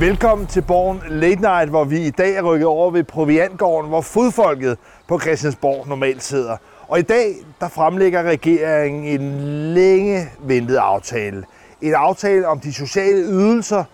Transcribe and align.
Velkommen 0.00 0.46
til 0.46 0.62
Borgen 0.62 1.02
Late 1.08 1.40
Night, 1.40 1.70
hvor 1.70 1.84
vi 1.84 2.00
i 2.00 2.10
dag 2.10 2.34
er 2.34 2.42
rykket 2.42 2.66
over 2.66 2.90
ved 2.90 3.04
Proviantgården, 3.04 3.88
hvor 3.88 4.00
fodfolket 4.00 4.78
på 5.08 5.20
Christiansborg 5.20 5.88
normalt 5.88 6.22
sidder. 6.22 6.56
Og 6.88 6.98
i 6.98 7.02
dag, 7.02 7.34
der 7.60 7.68
fremlægger 7.68 8.22
regeringen 8.22 9.04
en 9.04 9.40
længe 9.74 10.30
ventet 10.38 10.76
aftale. 10.76 11.44
En 11.80 11.94
aftale 11.94 12.48
om 12.48 12.60
de 12.60 12.72
sociale 12.72 13.18
ydelser, 13.18 13.84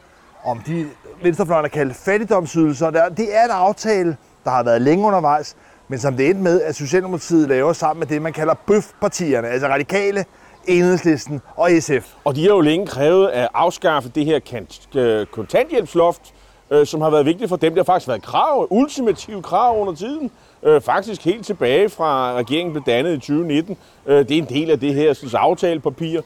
om 0.45 0.61
de 0.67 0.87
venstrefløjen 1.23 1.65
har 1.65 1.69
kaldt 1.69 1.97
fattigdomsydelser. 1.97 2.91
Det 2.91 3.37
er 3.37 3.45
en 3.45 3.51
aftale, 3.51 4.17
der 4.45 4.51
har 4.51 4.63
været 4.63 4.83
længe 4.83 5.07
undervejs, 5.07 5.57
men 5.89 5.99
som 5.99 6.17
det 6.17 6.27
endte 6.27 6.43
med, 6.43 6.63
at 6.63 6.75
Socialdemokratiet 6.77 7.49
laver 7.49 7.73
sammen 7.73 7.99
med 7.99 8.07
det, 8.07 8.23
man 8.23 8.33
kalder 8.33 8.55
bøfpartierne, 8.67 9.49
altså 9.49 9.69
radikale, 9.69 10.25
Enhedslisten 10.69 11.41
og 11.57 11.71
SF. 11.81 12.15
Og 12.25 12.37
de 12.37 12.43
har 12.43 12.49
jo 12.49 12.61
længe 12.61 12.87
krævet 12.87 13.29
at 13.29 13.49
afskaffe 13.55 14.09
det 14.15 14.25
her 14.25 14.65
øh, 14.95 15.27
kontanthjælpsloft, 15.27 16.23
øh, 16.71 16.87
som 16.87 17.01
har 17.01 17.11
været 17.11 17.27
vigtigt 17.27 17.49
for 17.49 17.57
dem. 17.57 17.73
Det 17.73 17.79
har 17.79 17.93
faktisk 17.93 18.09
været 18.09 18.23
krav, 18.23 18.67
ultimative 18.71 19.43
krav 19.43 19.81
under 19.81 19.95
tiden. 19.95 20.31
Øh, 20.63 20.81
faktisk 20.81 21.25
helt 21.25 21.47
tilbage 21.47 21.89
fra 21.89 22.33
regeringen 22.33 22.73
blev 22.73 22.85
dannet 22.87 23.13
i 23.13 23.19
2019. 23.19 23.77
Det 24.07 24.31
er 24.31 24.39
en 24.39 24.45
del 24.49 24.71
af 24.71 24.81
det 24.81 24.95
her 24.95 25.13
synes, 25.13 25.35
aftalepapir. 25.35 26.21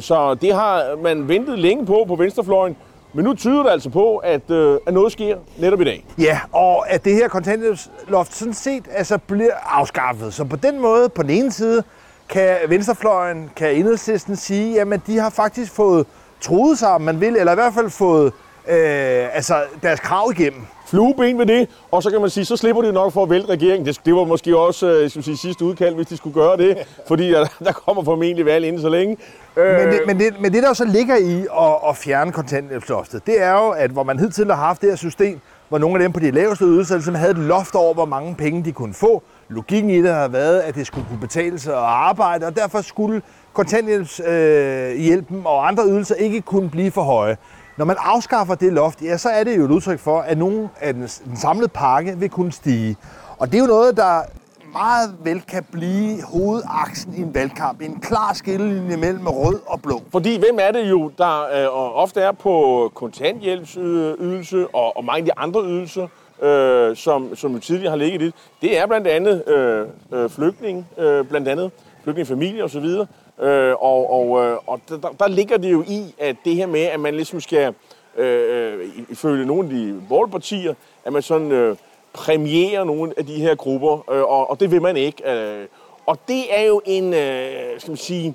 Så 0.00 0.36
det 0.40 0.54
har 0.54 0.96
man 1.02 1.28
ventet 1.28 1.58
længe 1.58 1.86
på 1.86 2.04
på 2.08 2.16
venstrefløjen. 2.16 2.76
Men 3.14 3.24
nu 3.24 3.34
tyder 3.34 3.62
det 3.62 3.70
altså 3.70 3.90
på, 3.90 4.16
at, 4.16 4.50
at 4.86 4.94
noget 4.94 5.12
sker 5.12 5.36
netop 5.58 5.80
i 5.80 5.84
dag. 5.84 6.04
Ja, 6.18 6.40
og 6.52 6.90
at 6.90 7.04
det 7.04 7.14
her 7.14 7.28
kontanthjælpsloft 7.28 8.34
sådan 8.34 8.54
set 8.54 8.84
altså 8.90 9.18
bliver 9.18 9.54
afskaffet. 9.66 10.34
Så 10.34 10.44
på 10.44 10.56
den 10.56 10.80
måde, 10.80 11.08
på 11.08 11.22
den 11.22 11.30
ene 11.30 11.52
side, 11.52 11.82
kan 12.28 12.56
venstrefløjen, 12.68 13.50
kan 13.56 13.74
enhedslisten 13.74 14.36
sige, 14.36 14.80
at 14.80 15.00
de 15.06 15.18
har 15.18 15.30
faktisk 15.30 15.72
fået 15.72 16.06
troet 16.40 16.78
sig, 16.78 16.88
om 16.88 17.00
man 17.00 17.20
vil, 17.20 17.36
eller 17.36 17.52
i 17.52 17.54
hvert 17.54 17.74
fald 17.74 17.90
fået 17.90 18.32
øh, 18.68 19.36
altså 19.36 19.62
deres 19.82 20.00
krav 20.00 20.32
igennem. 20.38 20.60
Flueben 20.86 21.38
ved 21.38 21.46
det, 21.46 21.68
og 21.90 22.02
så 22.02 22.10
kan 22.10 22.20
man 22.20 22.30
sige, 22.30 22.44
så 22.44 22.56
slipper 22.56 22.82
de 22.82 22.92
nok 22.92 23.12
for 23.12 23.22
at 23.22 23.30
vælte 23.30 23.48
regeringen. 23.48 23.86
Det, 23.86 24.00
det 24.04 24.14
var 24.14 24.24
måske 24.24 24.58
også 24.58 24.86
øh, 24.86 25.10
skal 25.10 25.22
sige, 25.22 25.36
sidste 25.36 25.64
udkald, 25.64 25.94
hvis 25.94 26.06
de 26.06 26.16
skulle 26.16 26.34
gøre 26.34 26.56
det, 26.56 26.78
fordi 27.08 27.30
der, 27.30 27.46
der 27.64 27.72
kommer 27.72 28.04
formentlig 28.04 28.46
valg 28.46 28.64
inden 28.64 28.82
så 28.82 28.88
længe. 28.88 29.16
Men 29.56 29.88
det, 29.88 30.00
men, 30.06 30.20
det, 30.20 30.40
men 30.40 30.52
det, 30.52 30.62
der 30.62 30.72
så 30.72 30.84
ligger 30.84 31.16
i 31.16 31.40
at, 31.40 31.88
at 31.88 31.96
fjerne 31.96 32.32
kontanthjælpsloftet, 32.32 33.26
det 33.26 33.42
er 33.42 33.52
jo, 33.52 33.70
at 33.70 33.90
hvor 33.90 34.02
man 34.02 34.18
hidtil 34.18 34.46
har 34.46 34.54
haft 34.54 34.80
det 34.80 34.88
her 34.88 34.96
system, 34.96 35.40
hvor 35.68 35.78
nogle 35.78 35.96
af 35.96 36.00
dem 36.02 36.12
på 36.12 36.20
de 36.20 36.30
laveste 36.30 36.64
ydelser 36.64 36.94
ligesom 36.94 37.14
havde 37.14 37.30
et 37.30 37.38
loft 37.38 37.74
over, 37.74 37.94
hvor 37.94 38.04
mange 38.04 38.34
penge 38.34 38.64
de 38.64 38.72
kunne 38.72 38.94
få, 38.94 39.22
logikken 39.48 39.90
i 39.90 40.02
det 40.02 40.10
har 40.10 40.28
været, 40.28 40.60
at 40.60 40.74
det 40.74 40.86
skulle 40.86 41.06
kunne 41.08 41.20
betale 41.20 41.58
sig 41.58 41.74
at 41.74 41.82
arbejde, 41.82 42.46
og 42.46 42.56
derfor 42.56 42.80
skulle 42.80 43.22
kontanthjælpshjælpen 43.52 45.36
øh, 45.36 45.46
og 45.46 45.68
andre 45.68 45.84
ydelser 45.86 46.14
ikke 46.14 46.40
kunne 46.40 46.70
blive 46.70 46.90
for 46.90 47.02
høje. 47.02 47.36
Når 47.76 47.84
man 47.84 47.96
afskaffer 47.98 48.54
det 48.54 48.72
loft, 48.72 49.02
ja, 49.02 49.16
så 49.16 49.28
er 49.28 49.44
det 49.44 49.56
jo 49.56 49.64
et 49.64 49.70
udtryk 49.70 49.98
for, 49.98 50.20
at 50.20 50.38
nogen 50.38 50.68
af 50.80 50.94
den, 50.94 51.02
den 51.02 51.36
samlede 51.36 51.68
pakke 51.68 52.18
vil 52.18 52.30
kunne 52.30 52.52
stige. 52.52 52.96
Og 53.38 53.52
det 53.52 53.54
er 53.54 53.60
jo 53.60 53.66
noget, 53.66 53.96
der 53.96 54.22
meget 54.72 55.14
vel 55.24 55.40
kan 55.40 55.64
blive 55.72 56.22
hovedaksen 56.22 57.14
i 57.14 57.20
en 57.20 57.34
valgkamp. 57.34 57.80
En 57.80 58.00
klar 58.00 58.32
skillelinje 58.32 58.96
mellem 58.96 59.26
rød 59.26 59.60
og 59.66 59.82
blå. 59.82 60.02
Fordi 60.12 60.38
hvem 60.38 60.58
er 60.60 60.70
det 60.70 60.90
jo, 60.90 61.10
der 61.18 61.42
øh, 61.42 61.98
ofte 62.02 62.20
er 62.20 62.32
på 62.32 62.90
kontanthjælpsydelse 62.94 64.66
og, 64.74 64.96
og 64.96 65.04
mange 65.04 65.18
af 65.18 65.24
de 65.24 65.38
andre 65.38 65.62
ydelser, 65.64 66.08
øh, 66.44 66.96
som, 66.96 67.36
som 67.36 67.52
jo 67.52 67.58
tidligere 67.58 67.90
har 67.90 67.96
ligget 67.96 68.22
i 68.22 68.24
det, 68.24 68.34
det 68.62 68.78
er 68.78 68.86
blandt 68.86 69.06
andet 69.06 69.48
øh, 69.48 69.86
øh, 70.12 70.30
flygtninge, 70.30 70.86
øh, 70.98 71.24
blandt 71.24 71.48
andet 71.48 71.70
flygtningefamilier 72.02 72.64
osv., 72.64 72.84
øh, 73.40 73.74
og, 73.80 74.12
og, 74.12 74.44
øh, 74.44 74.58
og 74.66 74.80
der, 74.88 74.96
der 75.18 75.28
ligger 75.28 75.56
det 75.56 75.72
jo 75.72 75.82
i, 75.82 76.14
at 76.18 76.36
det 76.44 76.54
her 76.54 76.66
med, 76.66 76.80
at 76.80 77.00
man 77.00 77.14
ligesom 77.14 77.40
skal, 77.40 77.74
øh, 78.16 78.74
øh 78.74 78.88
ifølge 79.08 79.46
nogle 79.46 79.64
af 79.64 79.70
de 79.70 80.02
borgerpartier, 80.08 80.74
at 81.04 81.12
man 81.12 81.22
sådan 81.22 81.52
øh, 81.52 81.76
præmierer 82.12 82.84
nogle 82.84 83.12
af 83.16 83.26
de 83.26 83.34
her 83.34 83.54
grupper, 83.54 84.10
øh, 84.12 84.22
og, 84.22 84.50
og 84.50 84.60
det 84.60 84.70
vil 84.70 84.82
man 84.82 84.96
ikke. 84.96 85.30
Øh, 85.30 85.66
og 86.06 86.18
det 86.28 86.58
er 86.58 86.62
jo 86.62 86.82
en, 86.84 87.14
øh, 87.14 87.80
skal 87.80 87.90
man 87.90 87.96
sige, 87.96 88.34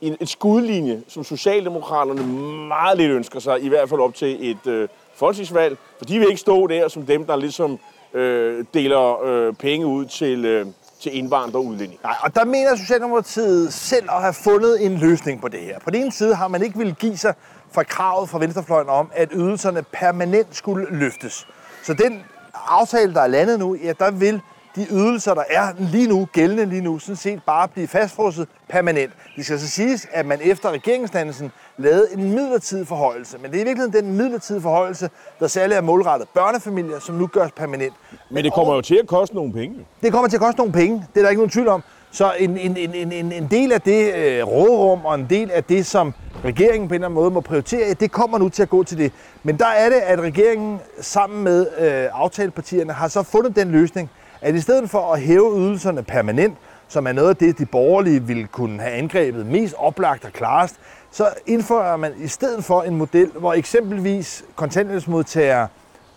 en, 0.00 0.16
en 0.20 0.26
skudlinje, 0.26 1.02
som 1.08 1.24
Socialdemokraterne 1.24 2.26
meget 2.68 2.98
lidt 2.98 3.10
ønsker 3.10 3.40
sig, 3.40 3.62
i 3.62 3.68
hvert 3.68 3.88
fald 3.88 4.00
op 4.00 4.14
til 4.14 4.50
et 4.50 4.66
øh, 4.66 4.88
folketingsvalg, 5.20 5.78
for 5.98 6.04
de 6.04 6.18
vil 6.18 6.28
ikke 6.28 6.40
stå 6.40 6.66
der 6.66 6.88
som 6.88 7.06
dem, 7.06 7.26
der 7.26 7.36
ligesom 7.36 7.78
øh, 8.14 8.64
deler 8.74 9.24
øh, 9.24 9.54
penge 9.54 9.86
ud 9.86 10.04
til, 10.04 10.44
øh, 10.44 10.66
til 11.00 11.18
indvandrere 11.18 11.62
og 11.62 11.66
udlændinge. 11.66 11.98
Nej, 12.02 12.16
og 12.22 12.34
der 12.34 12.44
mener 12.44 12.76
Socialdemokratiet 12.76 13.72
selv 13.72 14.10
at 14.10 14.20
have 14.20 14.34
fundet 14.34 14.86
en 14.86 14.96
løsning 14.98 15.40
på 15.40 15.48
det 15.48 15.60
her. 15.60 15.78
På 15.78 15.90
den 15.90 16.02
ene 16.02 16.12
side 16.12 16.34
har 16.34 16.48
man 16.48 16.62
ikke 16.62 16.78
vil 16.78 16.94
give 16.94 17.16
sig 17.16 17.34
fra 17.72 17.82
kravet 17.82 18.28
fra 18.28 18.38
Venstrefløjen 18.38 18.88
om, 18.88 19.10
at 19.14 19.28
ydelserne 19.32 19.82
permanent 19.82 20.56
skulle 20.56 20.86
løftes. 20.90 21.46
Så 21.82 21.94
den 21.94 22.24
aftale, 22.68 23.14
der 23.14 23.20
er 23.20 23.26
landet 23.26 23.58
nu, 23.58 23.76
ja, 23.84 23.92
der 23.98 24.10
vil 24.10 24.40
de 24.76 24.86
ydelser, 24.90 25.34
der 25.34 25.44
er 25.48 25.72
lige 25.78 26.08
nu, 26.08 26.28
gældende 26.32 26.66
lige 26.66 26.80
nu, 26.80 26.98
sådan 26.98 27.16
set 27.16 27.42
bare 27.46 27.68
blive 27.68 27.88
fastfrosset 27.88 28.48
permanent. 28.68 29.12
Det 29.36 29.44
skal 29.44 29.60
så 29.60 29.68
siges, 29.68 30.06
at 30.12 30.26
man 30.26 30.40
efter 30.42 30.70
regeringsdannelsen 30.70 31.52
lavede 31.80 32.06
en 32.12 32.30
midlertidig 32.30 32.86
forhøjelse. 32.86 33.38
Men 33.42 33.50
det 33.50 33.56
er 33.56 33.62
i 33.62 33.64
virkeligheden 33.64 34.04
den 34.04 34.16
midlertidige 34.16 34.62
forhøjelse, 34.62 35.10
der 35.40 35.46
særligt 35.46 35.78
er 35.78 35.82
målrettet 35.82 36.28
børnefamilier, 36.28 36.98
som 36.98 37.14
nu 37.14 37.26
gøres 37.26 37.52
permanent. 37.52 37.94
Men 38.30 38.44
det 38.44 38.52
kommer 38.52 38.74
jo 38.74 38.80
til 38.80 38.98
at 39.02 39.06
koste 39.06 39.34
nogle 39.34 39.52
penge. 39.52 39.86
Det 40.02 40.12
kommer 40.12 40.28
til 40.28 40.36
at 40.36 40.42
koste 40.42 40.58
nogle 40.58 40.72
penge. 40.72 41.06
Det 41.14 41.20
er 41.20 41.22
der 41.22 41.30
ikke 41.30 41.40
nogen 41.40 41.50
tvivl 41.50 41.68
om. 41.68 41.82
Så 42.12 42.32
en, 42.38 42.58
en, 42.58 42.76
en, 42.76 43.12
en, 43.12 43.32
en 43.32 43.48
del 43.50 43.72
af 43.72 43.80
det 43.80 44.14
øh, 44.14 44.46
rådrum 44.46 45.04
og 45.04 45.14
en 45.14 45.26
del 45.30 45.50
af 45.50 45.64
det, 45.64 45.86
som 45.86 46.14
regeringen 46.44 46.88
på 46.88 46.94
en 46.94 46.96
eller 46.96 47.06
anden 47.08 47.14
måde 47.14 47.30
må 47.30 47.40
prioritere, 47.40 47.94
det 47.94 48.12
kommer 48.12 48.38
nu 48.38 48.48
til 48.48 48.62
at 48.62 48.68
gå 48.68 48.82
til 48.82 48.98
det. 48.98 49.12
Men 49.42 49.58
der 49.58 49.66
er 49.66 49.88
det, 49.88 49.96
at 49.96 50.20
regeringen 50.20 50.80
sammen 51.00 51.44
med 51.44 51.66
øh, 51.78 52.08
aftalepartierne 52.12 52.92
har 52.92 53.08
så 53.08 53.22
fundet 53.22 53.56
den 53.56 53.70
løsning, 53.70 54.10
at 54.40 54.54
i 54.54 54.60
stedet 54.60 54.90
for 54.90 55.12
at 55.12 55.20
hæve 55.20 55.58
ydelserne 55.58 56.02
permanent, 56.02 56.56
som 56.90 57.06
er 57.06 57.12
noget 57.12 57.28
af 57.28 57.36
det, 57.36 57.58
de 57.58 57.66
borgerlige 57.66 58.22
ville 58.22 58.46
kunne 58.46 58.80
have 58.80 58.92
angrebet 58.92 59.46
mest 59.46 59.74
oplagt 59.78 60.24
og 60.24 60.32
klarest, 60.32 60.74
så 61.10 61.28
indfører 61.46 61.96
man 61.96 62.12
i 62.18 62.26
stedet 62.26 62.64
for 62.64 62.82
en 62.82 62.96
model, 62.96 63.30
hvor 63.38 63.52
eksempelvis 63.52 64.44
kontanthjælpsmodtagere 64.54 65.68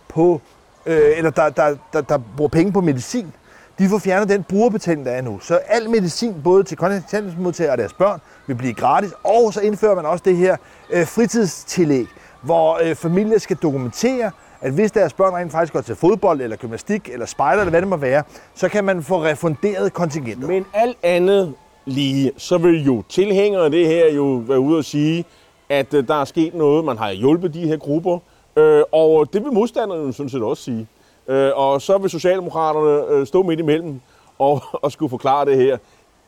på, 0.08 0.40
øh, 0.86 1.18
eller 1.18 1.30
der, 1.30 1.48
der, 1.48 1.76
der, 1.92 2.00
der 2.00 2.18
bruger 2.36 2.48
penge 2.48 2.72
på 2.72 2.80
medicin, 2.80 3.32
de 3.78 3.88
får 3.88 3.98
fjernet 3.98 4.28
den 4.28 4.42
brugerbetaling, 4.42 5.06
der 5.06 5.12
er 5.12 5.22
nu. 5.22 5.40
Så 5.40 5.60
al 5.66 5.90
medicin, 5.90 6.34
både 6.44 6.62
til 6.62 6.76
kontanthjælpsmodtagere 6.76 7.72
og 7.72 7.78
deres 7.78 7.92
børn, 7.92 8.20
vil 8.46 8.54
blive 8.54 8.74
gratis. 8.74 9.12
Og 9.24 9.54
så 9.54 9.60
indfører 9.60 9.94
man 9.94 10.06
også 10.06 10.22
det 10.24 10.36
her 10.36 10.56
øh, 10.90 11.06
fritidstillæg, 11.06 12.06
hvor 12.42 12.80
øh, 12.82 12.94
familier 12.94 13.38
skal 13.38 13.56
dokumentere, 13.56 14.30
at 14.64 14.72
hvis 14.72 14.92
deres 14.92 15.12
børn 15.12 15.34
rent 15.34 15.52
faktisk 15.52 15.72
går 15.72 15.80
til 15.80 15.96
fodbold, 15.96 16.40
eller 16.40 16.56
gymnastik, 16.56 17.08
eller 17.08 17.26
spejder, 17.26 17.60
eller 17.60 17.70
hvad 17.70 17.80
det 17.80 17.88
må 17.88 17.96
være, 17.96 18.22
så 18.54 18.68
kan 18.68 18.84
man 18.84 19.02
få 19.02 19.24
refunderet 19.24 19.92
kontingenter. 19.92 20.48
Men 20.48 20.66
alt 20.74 20.96
andet 21.02 21.54
lige, 21.84 22.32
så 22.36 22.58
vil 22.58 22.84
jo 22.84 23.02
tilhængere 23.08 23.64
af 23.64 23.70
det 23.70 23.86
her 23.86 24.12
jo 24.12 24.24
være 24.24 24.60
ude 24.60 24.78
og 24.78 24.84
sige, 24.84 25.24
at 25.68 25.94
øh, 25.94 26.08
der 26.08 26.20
er 26.20 26.24
sket 26.24 26.54
noget, 26.54 26.84
man 26.84 26.98
har 26.98 27.12
hjulpet 27.12 27.54
de 27.54 27.66
her 27.66 27.76
grupper, 27.76 28.18
øh, 28.56 28.82
og 28.92 29.32
det 29.32 29.44
vil 29.44 29.52
modstanderne 29.52 30.12
sådan 30.12 30.30
set 30.30 30.42
også 30.42 30.62
sige. 30.62 30.86
Øh, 31.28 31.50
og 31.54 31.82
så 31.82 31.98
vil 31.98 32.10
Socialdemokraterne 32.10 33.16
øh, 33.16 33.26
stå 33.26 33.42
midt 33.42 33.60
imellem 33.60 34.00
og, 34.38 34.62
og 34.82 34.92
skulle 34.92 35.10
forklare 35.10 35.44
det 35.44 35.56
her. 35.56 35.78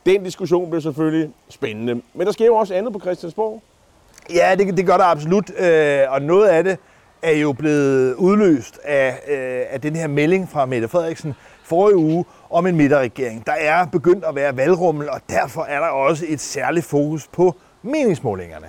Den 0.05 0.23
diskussion 0.23 0.69
bliver 0.69 0.81
selvfølgelig 0.81 1.29
spændende. 1.49 2.01
Men 2.13 2.27
der 2.27 2.33
sker 2.33 2.45
jo 2.45 2.55
også 2.55 2.73
andet 2.73 2.93
på 2.93 2.99
Christiansborg. 2.99 3.61
Ja, 4.33 4.55
det, 4.55 4.77
det 4.77 4.85
gør 4.85 4.97
der 4.97 5.05
absolut, 5.05 5.51
øh, 5.59 5.99
og 6.09 6.21
noget 6.21 6.47
af 6.47 6.63
det 6.63 6.77
er 7.27 7.39
jo 7.39 7.53
blevet 7.53 8.13
udløst 8.13 8.79
af, 8.83 9.19
øh, 9.27 9.65
af 9.69 9.81
den 9.81 9.95
her 9.95 10.07
melding 10.07 10.49
fra 10.49 10.65
Mette 10.65 10.87
Frederiksen 10.87 11.33
forrige 11.63 11.97
uge 11.97 12.25
om 12.49 12.67
en 12.67 12.75
midterregering. 12.75 13.45
Der 13.45 13.53
er 13.53 13.85
begyndt 13.85 14.25
at 14.25 14.35
være 14.35 14.57
valgrummel, 14.57 15.09
og 15.09 15.21
derfor 15.29 15.63
er 15.63 15.79
der 15.79 15.87
også 15.87 16.25
et 16.27 16.41
særligt 16.41 16.85
fokus 16.85 17.27
på 17.27 17.55
meningsmålingerne. 17.83 18.67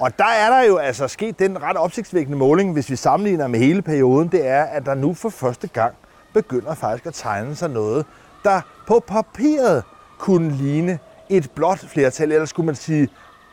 Og 0.00 0.18
der 0.18 0.24
er 0.24 0.50
der 0.50 0.62
jo 0.62 0.76
altså 0.76 1.08
sket 1.08 1.38
den 1.38 1.62
ret 1.62 1.76
opsigtsvækkende 1.76 2.38
måling, 2.38 2.72
hvis 2.72 2.90
vi 2.90 2.96
sammenligner 2.96 3.46
med 3.46 3.58
hele 3.58 3.82
perioden, 3.82 4.28
det 4.28 4.46
er, 4.46 4.62
at 4.62 4.86
der 4.86 4.94
nu 4.94 5.14
for 5.14 5.28
første 5.28 5.68
gang 5.68 5.94
begynder 6.34 6.74
faktisk 6.74 7.06
at 7.06 7.14
tegne 7.14 7.54
sig 7.54 7.70
noget, 7.70 8.06
der 8.44 8.60
på 8.86 9.04
papiret 9.06 9.82
kunne 10.18 10.50
ligne 10.50 10.98
et 11.28 11.50
blot 11.54 11.78
flertal, 11.78 12.32
eller 12.32 12.46
skulle 12.46 12.66
man 12.66 12.74
sige 12.74 13.08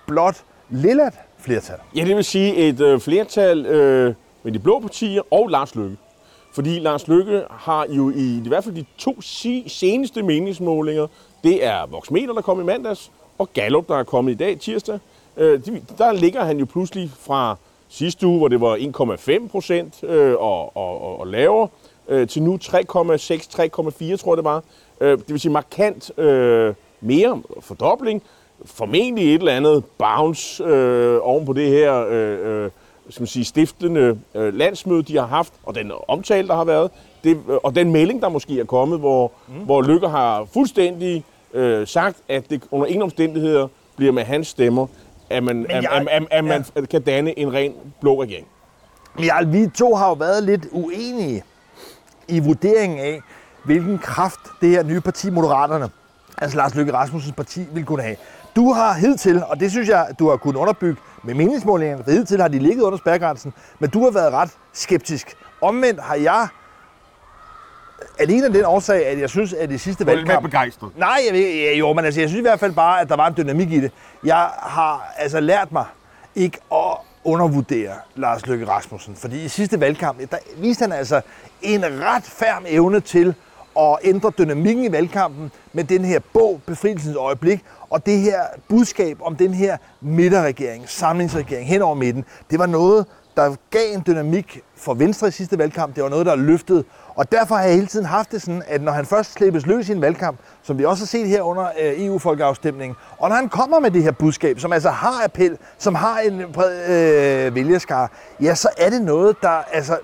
blot 0.08 0.44
lillat 0.70 1.14
flertal. 1.40 1.76
Ja, 1.96 2.04
det 2.06 2.16
vil 2.16 2.24
sige 2.24 2.56
et 2.56 2.82
øh, 2.82 3.00
flertal 3.00 3.66
øh, 3.66 4.16
med 4.46 4.54
de 4.54 4.60
blå 4.60 4.80
partier 4.80 5.22
og 5.32 5.48
Lars 5.48 5.76
Løkke. 5.76 5.98
Fordi 6.54 6.80
Lars 6.80 7.08
Løkke 7.08 7.44
har 7.50 7.86
jo 7.90 8.10
i, 8.10 8.42
i 8.46 8.48
hvert 8.48 8.64
fald 8.64 8.76
de 8.76 8.86
to 8.98 9.22
seneste 9.68 10.24
meningsmålinger, 10.24 11.08
det 11.44 11.66
er 11.66 11.86
Voxmeter, 11.86 12.34
der 12.34 12.42
kom 12.42 12.62
i 12.62 12.64
mandags, 12.64 13.12
og 13.38 13.54
Gallup, 13.54 13.88
der 13.88 13.96
er 13.98 14.04
kommet 14.04 14.32
i 14.32 14.36
dag, 14.36 14.60
tirsdag. 14.60 15.00
Øh, 15.38 15.62
der 15.98 16.12
ligger 16.12 16.44
han 16.44 16.58
jo 16.60 16.66
pludselig 16.66 17.12
fra 17.20 17.56
sidste 17.90 18.28
uge, 18.28 18.38
hvor 18.38 18.48
det 18.48 18.62
var 18.62 18.76
1,5 19.42 19.48
procent 19.48 20.04
øh, 20.04 20.36
og, 20.36 20.78
og, 20.78 21.02
og, 21.02 21.20
og 21.20 21.28
lavere, 21.28 21.68
øh, 22.08 22.28
til 22.28 22.44
nu 22.44 22.60
3,6-3,4, 22.64 24.16
tror 24.16 24.32
jeg 24.32 24.38
det 24.38 24.44
var. 24.44 24.64
Øh, 25.02 25.18
det 25.18 25.30
vil 25.30 25.40
sige 25.40 25.52
markant 25.52 26.20
øh, 26.20 26.74
mere 27.02 27.42
fordobling. 27.60 28.24
Formentlig 28.66 29.36
et 29.36 29.40
eller 29.40 29.54
andet 29.54 29.84
bounce 29.98 30.64
øh, 30.64 31.20
oven 31.22 31.46
på 31.46 31.54
det 31.54 31.70
her 31.70 32.08
øh, 32.10 32.64
øh, 32.64 32.72
skal 33.10 33.22
man 33.22 33.28
sige, 33.28 33.46
stiftende 33.46 34.20
øh, 34.36 34.54
landsmøde, 34.54 35.04
de 35.04 35.18
har 35.18 35.26
haft, 35.26 35.54
og 35.64 35.76
den 35.76 35.92
omtale, 36.08 36.48
der 36.48 36.56
har 36.56 36.64
været, 36.64 36.92
det, 37.24 37.38
øh, 37.50 37.56
og 37.64 37.76
den 37.76 37.92
melding, 37.92 38.22
der 38.22 38.30
måske 38.30 38.60
er 38.60 38.66
kommet, 38.66 39.00
hvor, 39.00 39.32
mm. 39.48 39.54
hvor 39.54 39.82
Lykke 39.82 40.08
har 40.08 40.48
fuldstændig 40.54 41.24
øh, 41.54 41.88
sagt, 41.88 42.18
at 42.30 42.50
det 42.50 42.64
under 42.72 42.88
ingen 42.88 43.02
omstændigheder 43.02 43.68
bliver 43.96 44.12
med 44.12 44.24
hans 44.24 44.48
stemmer, 44.48 44.88
at 45.30 45.44
man, 45.44 45.66
jeg, 45.70 45.78
at, 45.92 46.08
at, 46.12 46.24
at 46.32 46.44
man 46.44 46.66
ja. 46.76 46.82
kan 46.82 47.02
danne 47.02 47.40
en 47.40 47.54
ren 47.54 47.74
blå 48.02 48.22
regering. 48.22 48.48
Ja, 49.20 49.44
vi 49.44 49.68
to 49.76 49.96
har 49.96 50.08
jo 50.08 50.14
været 50.14 50.44
lidt 50.44 50.68
uenige 50.72 51.44
i 52.28 52.40
vurderingen 52.40 53.00
af, 53.00 53.20
hvilken 53.64 53.98
kraft 53.98 54.40
det 54.62 54.70
her 54.70 54.84
nye 54.84 55.02
parti, 55.02 55.30
Moderaterne, 55.30 55.90
altså 56.38 56.58
Lars 56.58 56.76
Løkke 56.76 56.94
Rasmussens 56.94 57.34
parti, 57.36 57.62
vil 57.74 57.86
kunne 57.86 58.04
have. 58.04 58.16
Du 58.56 58.74
har 58.74 58.94
hidtil, 58.94 59.44
og 59.48 59.60
det 59.60 59.72
synes 59.72 59.90
jeg, 59.90 60.08
du 60.20 60.30
har 60.30 60.38
kunnet 60.38 60.56
underbygge 60.56 61.02
med 61.26 61.34
meningsmålingerne, 61.34 62.04
hidtil 62.08 62.42
har 62.42 62.48
de 62.48 62.60
ligget 62.60 62.84
under 62.84 62.98
spærgrænsen, 62.98 63.54
men 63.80 63.90
du 63.90 64.04
har 64.04 64.12
været 64.12 64.34
ret 64.34 64.50
skeptisk. 64.74 65.38
Omvendt 65.62 66.02
har 66.02 66.16
jeg 66.16 66.48
alene 68.20 68.46
af 68.46 68.54
den 68.54 68.66
årsag, 68.66 69.08
at 69.08 69.20
jeg 69.20 69.30
synes, 69.30 69.54
at 69.54 69.70
det 69.70 69.82
sidste 69.82 70.06
valgkamp... 70.06 70.42
Du 70.42 70.48
er 70.48 70.50
begejstret. 70.50 70.98
Nej, 70.98 71.20
jeg, 71.32 71.36
ja, 71.36 71.78
jo, 71.78 71.94
men 71.94 72.06
altså, 72.06 72.22
jeg 72.22 72.30
synes 72.30 72.40
i 72.40 72.42
hvert 72.42 72.60
fald 72.60 72.74
bare, 72.74 73.02
at 73.02 73.10
der 73.10 73.16
var 73.16 73.28
en 73.28 73.34
dynamik 73.38 73.72
i 73.72 73.80
det. 73.80 73.92
Jeg 74.24 74.50
har 74.60 75.14
altså 75.18 75.40
lært 75.40 75.72
mig 75.72 75.86
ikke 76.36 76.58
at 76.74 76.98
undervurdere 77.24 77.94
Lars 78.16 78.46
Løkke 78.46 78.68
Rasmussen, 78.68 79.16
fordi 79.16 79.44
i 79.44 79.48
sidste 79.48 79.80
valgkamp, 79.80 80.32
der 80.32 80.38
viste 80.58 80.82
han 80.82 80.92
altså 80.92 81.22
en 81.62 81.84
ret 81.84 82.24
færm 82.24 82.64
evne 82.68 83.00
til 83.00 83.36
at 83.80 83.98
ændre 84.04 84.32
dynamikken 84.38 84.84
i 84.84 84.92
valgkampen 84.92 85.52
med 85.74 85.84
den 85.84 86.06
her 86.06 86.20
bog, 86.34 86.62
Befrielsens 86.66 87.16
øjeblik, 87.16 87.64
og 87.90 88.06
det 88.06 88.20
her 88.20 88.42
budskab 88.70 89.18
om 89.22 89.36
den 89.36 89.54
her 89.54 89.78
midterregering, 90.02 90.90
samlingsregering 90.90 91.68
hen 91.68 91.82
over 91.82 91.96
midten, 91.96 92.26
det 92.52 92.60
var 92.60 92.66
noget, 92.66 93.06
der 93.36 93.56
gav 93.70 93.94
en 93.94 94.04
dynamik 94.08 94.62
for 94.78 94.94
Venstre 94.94 95.28
i 95.28 95.32
sidste 95.32 95.58
valgkamp. 95.58 95.96
Det 95.96 96.04
var 96.04 96.10
noget, 96.10 96.26
der 96.26 96.36
løftede. 96.36 96.84
Og 97.16 97.32
derfor 97.32 97.56
har 97.56 97.64
jeg 97.64 97.74
hele 97.74 97.88
tiden 97.88 98.06
haft 98.06 98.32
det 98.32 98.42
sådan, 98.42 98.64
at 98.68 98.82
når 98.82 98.92
han 98.92 99.06
først 99.06 99.32
slippes 99.32 99.66
løs 99.66 99.90
i 99.90 99.92
en 99.92 100.02
valgkamp, 100.02 100.38
som 100.64 100.78
vi 100.78 100.86
også 100.86 101.04
har 101.04 101.08
set 101.08 101.28
her 101.28 101.42
under 101.42 101.66
øh, 101.82 102.06
EU-folkeafstemningen, 102.06 102.96
og 103.18 103.30
når 103.30 103.36
han 103.36 103.50
kommer 103.50 103.80
med 103.80 103.92
det 103.92 104.04
her 104.04 104.12
budskab, 104.12 104.60
som 104.60 104.74
altså 104.74 104.90
har 104.90 105.24
appel, 105.24 105.58
som 105.78 105.96
har 105.96 106.20
en 106.20 106.44
bred 106.54 106.90
øh, 107.48 107.56
vælgerskare, 107.56 108.08
ja, 108.42 108.56
så 108.56 108.70
er 108.78 108.90
det 108.90 109.02
noget, 109.02 109.36
der 109.42 109.64
altså 109.72 109.98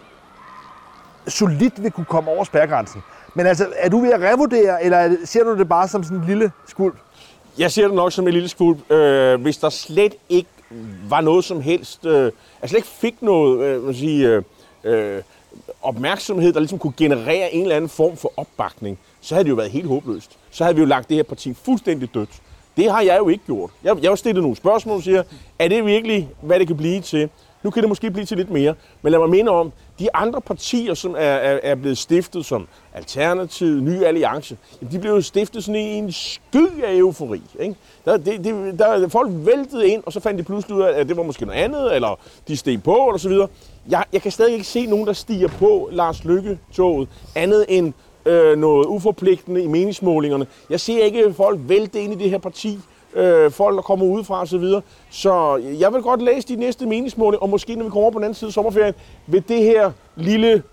solidt 1.28 1.84
vil 1.84 1.92
kunne 1.92 2.06
komme 2.06 2.32
over 2.32 2.44
spærgrænsen. 2.44 3.02
Men 3.34 3.46
altså, 3.46 3.68
er 3.76 3.90
du 3.90 4.00
ved 4.00 4.12
at 4.12 4.22
revurdere, 4.22 4.84
eller 4.84 5.16
ser 5.26 5.44
du 5.44 5.58
det 5.58 5.70
bare 5.70 5.88
som 5.88 6.04
sådan 6.04 6.18
en 6.18 6.26
lille 6.28 6.52
skuld? 6.68 6.94
Jeg 7.58 7.72
ser 7.72 7.88
det 7.88 7.96
nok 7.96 8.12
som 8.12 8.28
en 8.28 8.34
lille 8.34 8.50
skuld. 8.50 8.92
Øh, 8.92 9.42
hvis 9.42 9.58
der 9.58 9.70
slet 9.70 10.16
ikke 10.30 10.50
var 11.10 11.22
noget 11.22 11.46
som 11.46 11.62
helst, 11.62 12.06
øh, 12.06 12.26
altså 12.26 12.32
slet 12.68 12.78
ikke 12.78 12.88
fik 12.88 13.22
noget, 13.22 13.60
øh, 13.66 13.84
man 13.84 13.94
sige, 13.94 14.28
øh, 14.28 14.44
øh, 14.84 15.22
opmærksomhed, 15.82 16.54
der 16.54 16.60
ligesom 16.60 16.80
kunne 16.80 16.94
generere 16.98 17.54
en 17.54 17.62
eller 17.62 17.76
anden 17.76 17.90
form 17.90 18.18
for 18.18 18.34
opbakning, 18.38 19.00
så 19.22 19.36
havde 19.36 19.44
det 19.44 19.50
jo 19.50 19.56
været 19.56 19.72
helt 19.72 19.88
håbløst. 19.88 20.38
Så 20.52 20.64
havde 20.64 20.76
vi 20.76 20.82
jo 20.82 20.88
lagt 20.88 21.10
det 21.10 21.18
her 21.18 21.24
parti 21.24 21.54
fuldstændig 21.54 22.14
dødt. 22.14 22.30
Det 22.78 22.92
har 22.92 23.02
jeg 23.02 23.18
jo 23.18 23.30
ikke 23.30 23.46
gjort. 23.46 23.72
Jeg, 23.84 23.98
jeg 24.02 24.12
har 24.12 24.16
stillet 24.16 24.42
nogle 24.42 24.58
spørgsmål 24.58 24.96
og 24.98 25.04
siger, 25.04 25.24
er 25.60 25.68
det 25.68 25.86
virkelig, 25.86 26.30
hvad 26.42 26.60
det 26.60 26.68
kan 26.68 26.78
blive 26.78 27.02
til? 27.02 27.30
Nu 27.64 27.70
kan 27.70 27.84
det 27.84 27.90
måske 27.90 28.12
blive 28.12 28.26
til 28.26 28.38
lidt 28.38 28.50
mere. 28.50 28.76
Men 29.02 29.12
lad 29.12 29.20
mig 29.20 29.30
minde 29.30 29.52
om, 29.52 29.72
de 30.02 30.16
andre 30.16 30.42
partier, 30.42 30.94
som 30.94 31.16
er, 31.16 31.20
er, 31.20 31.60
er 31.64 31.76
blevet 31.76 31.98
stiftet 31.98 32.46
som 32.46 32.68
Alternativ, 32.94 33.68
Ny 33.68 34.04
Alliance, 34.04 34.58
de 34.92 35.00
blev 35.00 35.12
jo 35.12 35.22
stiftet 35.22 35.64
sådan 35.64 35.82
i 35.82 35.94
en 35.94 36.12
sky 36.12 36.84
af 36.84 36.96
eufori. 36.96 37.42
Ikke? 37.60 37.76
Der, 38.06 38.18
det, 38.18 38.44
det, 38.44 38.80
der, 38.80 39.08
folk 39.08 39.32
væltede 39.34 39.88
ind, 39.88 40.04
og 40.06 40.14
så 40.14 40.20
fandt 40.20 40.40
de 40.40 40.44
pludselig 40.44 40.78
ud 40.78 40.82
af, 40.82 41.00
at 41.00 41.10
det 41.10 41.18
var 41.18 41.24
måske 41.24 41.46
noget 41.46 41.60
andet, 41.60 41.96
eller 41.96 42.20
de 42.48 42.58
steg 42.58 42.84
på, 42.84 42.96
eller 42.96 43.18
så 43.18 43.30
videre. 43.30 43.48
Jeg, 43.90 44.04
jeg 44.14 44.22
kan 44.22 44.32
stadig 44.32 44.54
ikke 44.54 44.66
se 44.66 44.86
nogen, 44.86 45.08
der 45.08 45.14
stiger 45.14 45.48
på 45.48 45.90
Lars 45.92 46.24
Lykke-toget, 46.24 47.10
andet 47.36 47.66
end 47.70 47.94
øh, 48.26 48.58
noget 48.58 48.86
uforpligtende 48.86 49.64
i 49.64 49.68
meningsmålingerne. 49.68 50.48
Jeg 50.70 50.80
ser 50.80 51.04
ikke 51.04 51.34
folk 51.34 51.60
vælte 51.64 52.02
ind 52.02 52.14
i 52.14 52.16
det 52.16 52.30
her 52.30 52.38
parti, 52.38 52.80
øh, 53.16 53.52
folk, 53.52 53.76
der 53.76 53.82
kommer 53.82 54.06
udefra 54.06 54.42
osv. 54.42 54.64
Så, 54.64 54.82
så 55.10 55.62
jeg 55.80 55.94
vil 55.94 56.02
godt 56.02 56.22
læse 56.22 56.48
de 56.48 56.56
næste 56.56 56.86
meningsmålinger, 56.86 57.42
og 57.42 57.50
måske 57.50 57.76
når 57.76 57.84
vi 57.84 57.90
kommer 57.90 58.04
over 58.04 58.12
på 58.12 58.20
den 58.20 58.24
anden 58.24 58.36
side 58.36 58.50
af 58.50 58.54
sommerferien, 58.54 58.94
vil 59.28 59.44
det 59.48 59.64
her 59.64 59.92
lille 60.16 60.64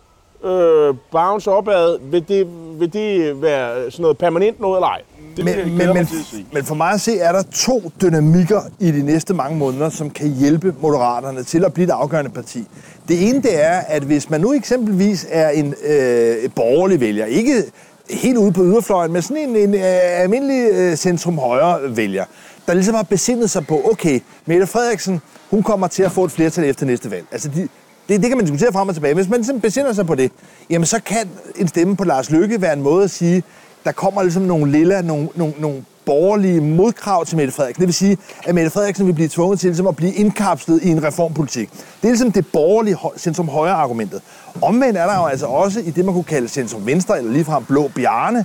øh, 0.45 0.95
bounce 1.11 1.51
opad, 1.51 1.99
vil 2.11 2.29
det, 2.29 2.47
vil 2.81 2.93
det 2.93 3.43
være 3.43 3.91
sådan 3.91 4.03
noget 4.03 4.19
permanent 4.19 4.61
noget 4.61 4.77
eller 4.77 4.89
ej? 4.89 5.01
Det 5.37 5.45
men, 5.45 5.77
men, 5.77 5.95
men, 5.95 6.09
men 6.53 6.65
for 6.65 6.75
mig 6.75 6.91
at 6.91 7.01
se, 7.01 7.19
er 7.19 7.33
der 7.33 7.43
to 7.43 7.93
dynamikker 8.03 8.61
i 8.81 8.91
de 8.91 9.03
næste 9.03 9.35
mange 9.35 9.57
måneder, 9.57 9.89
som 9.89 10.11
kan 10.11 10.29
hjælpe 10.29 10.75
Moderaterne 10.81 11.43
til 11.43 11.65
at 11.65 11.75
blive 11.75 11.85
et 11.85 11.91
afgørende 11.91 12.31
parti. 12.31 12.65
Det 13.09 13.29
ene 13.29 13.43
det 13.43 13.65
er, 13.65 13.79
at 13.79 14.03
hvis 14.03 14.31
man 14.31 14.41
nu 14.41 14.53
eksempelvis 14.53 15.27
er 15.31 15.49
en 15.49 15.67
øh, 15.67 16.51
borgerlig 16.57 17.01
vælger, 17.01 17.27
ikke 17.27 17.63
helt 18.11 18.39
ude 18.39 18.53
på 18.53 18.65
yderfløjen, 18.65 19.13
men 19.13 19.23
sådan 19.23 19.37
en, 19.37 19.57
en 19.57 19.75
øh, 19.75 19.81
almindelig 20.23 20.71
øh, 20.73 20.97
centrum-højre 20.97 21.97
vælger, 21.97 22.25
der 22.67 22.75
ligesom 22.75 22.95
har 22.95 23.03
besindet 23.03 23.51
sig 23.51 23.67
på, 23.67 23.91
okay, 23.91 24.21
Mette 24.47 24.67
Frederiksen, 24.67 25.21
hun 25.51 25.63
kommer 25.63 25.87
til 25.87 26.03
at 26.03 26.13
få 26.13 26.25
et 26.25 26.33
flertal 26.33 26.65
efter 26.65 26.87
næste 26.87 27.11
valg. 27.11 27.27
Altså, 27.33 27.49
de, 27.49 27.69
det, 28.09 28.21
det 28.21 28.29
kan 28.29 28.37
man 28.37 28.47
diskutere 28.47 28.73
frem 28.73 28.89
og 28.89 28.95
tilbage. 28.95 29.15
Hvis 29.15 29.29
man 29.29 29.39
ligesom 29.39 29.61
besinder 29.61 29.93
sig 29.93 30.07
på 30.07 30.15
det, 30.15 30.33
jamen 30.71 30.87
så 30.87 31.01
kan 31.05 31.29
en 31.57 31.69
stemme 31.69 31.97
på 31.97 32.05
Lars 32.05 32.31
Lykke 32.31 32.63
være 32.63 32.73
en 32.73 32.83
måde 32.83 33.05
at 33.05 33.11
sige, 33.11 33.43
der 33.85 33.93
kommer 33.93 34.23
ligesom 34.23 34.43
nogle 34.43 34.73
lilla, 34.73 35.03
nogle, 35.03 35.29
nogle, 35.35 35.55
nogle 35.59 35.85
borgerlige 36.09 36.61
modkrav 36.61 37.25
til 37.27 37.37
Mette 37.37 37.53
Frederiksen. 37.53 37.81
Det 37.81 37.87
vil 37.87 37.95
sige, 37.95 38.19
at 38.45 38.55
Mette 38.55 38.71
Frederiksen 38.71 39.07
vil 39.07 39.13
blive 39.13 39.29
tvunget 39.29 39.61
til 39.61 39.69
ligesom 39.69 39.87
at 39.87 39.97
blive 39.97 40.13
indkapslet 40.13 40.83
i 40.83 40.89
en 40.89 41.05
reformpolitik. 41.05 41.71
Det 41.71 42.05
er 42.05 42.09
ligesom 42.09 42.33
det 42.33 42.47
borgerlige 42.53 42.97
centrum 43.17 43.49
højre 43.49 43.75
argumentet. 43.75 44.23
Omvendt 44.63 44.99
er 44.99 45.07
der 45.07 45.17
jo 45.17 45.27
altså 45.27 45.47
også 45.47 45.81
i 45.81 45.91
det, 45.91 46.05
man 46.05 46.15
kunne 46.15 46.25
kalde 46.25 46.49
centrum 46.49 46.87
venstre, 46.87 47.19
eller 47.19 47.33
ligefrem 47.33 47.65
blå 47.65 47.91
bjarne, 47.95 48.45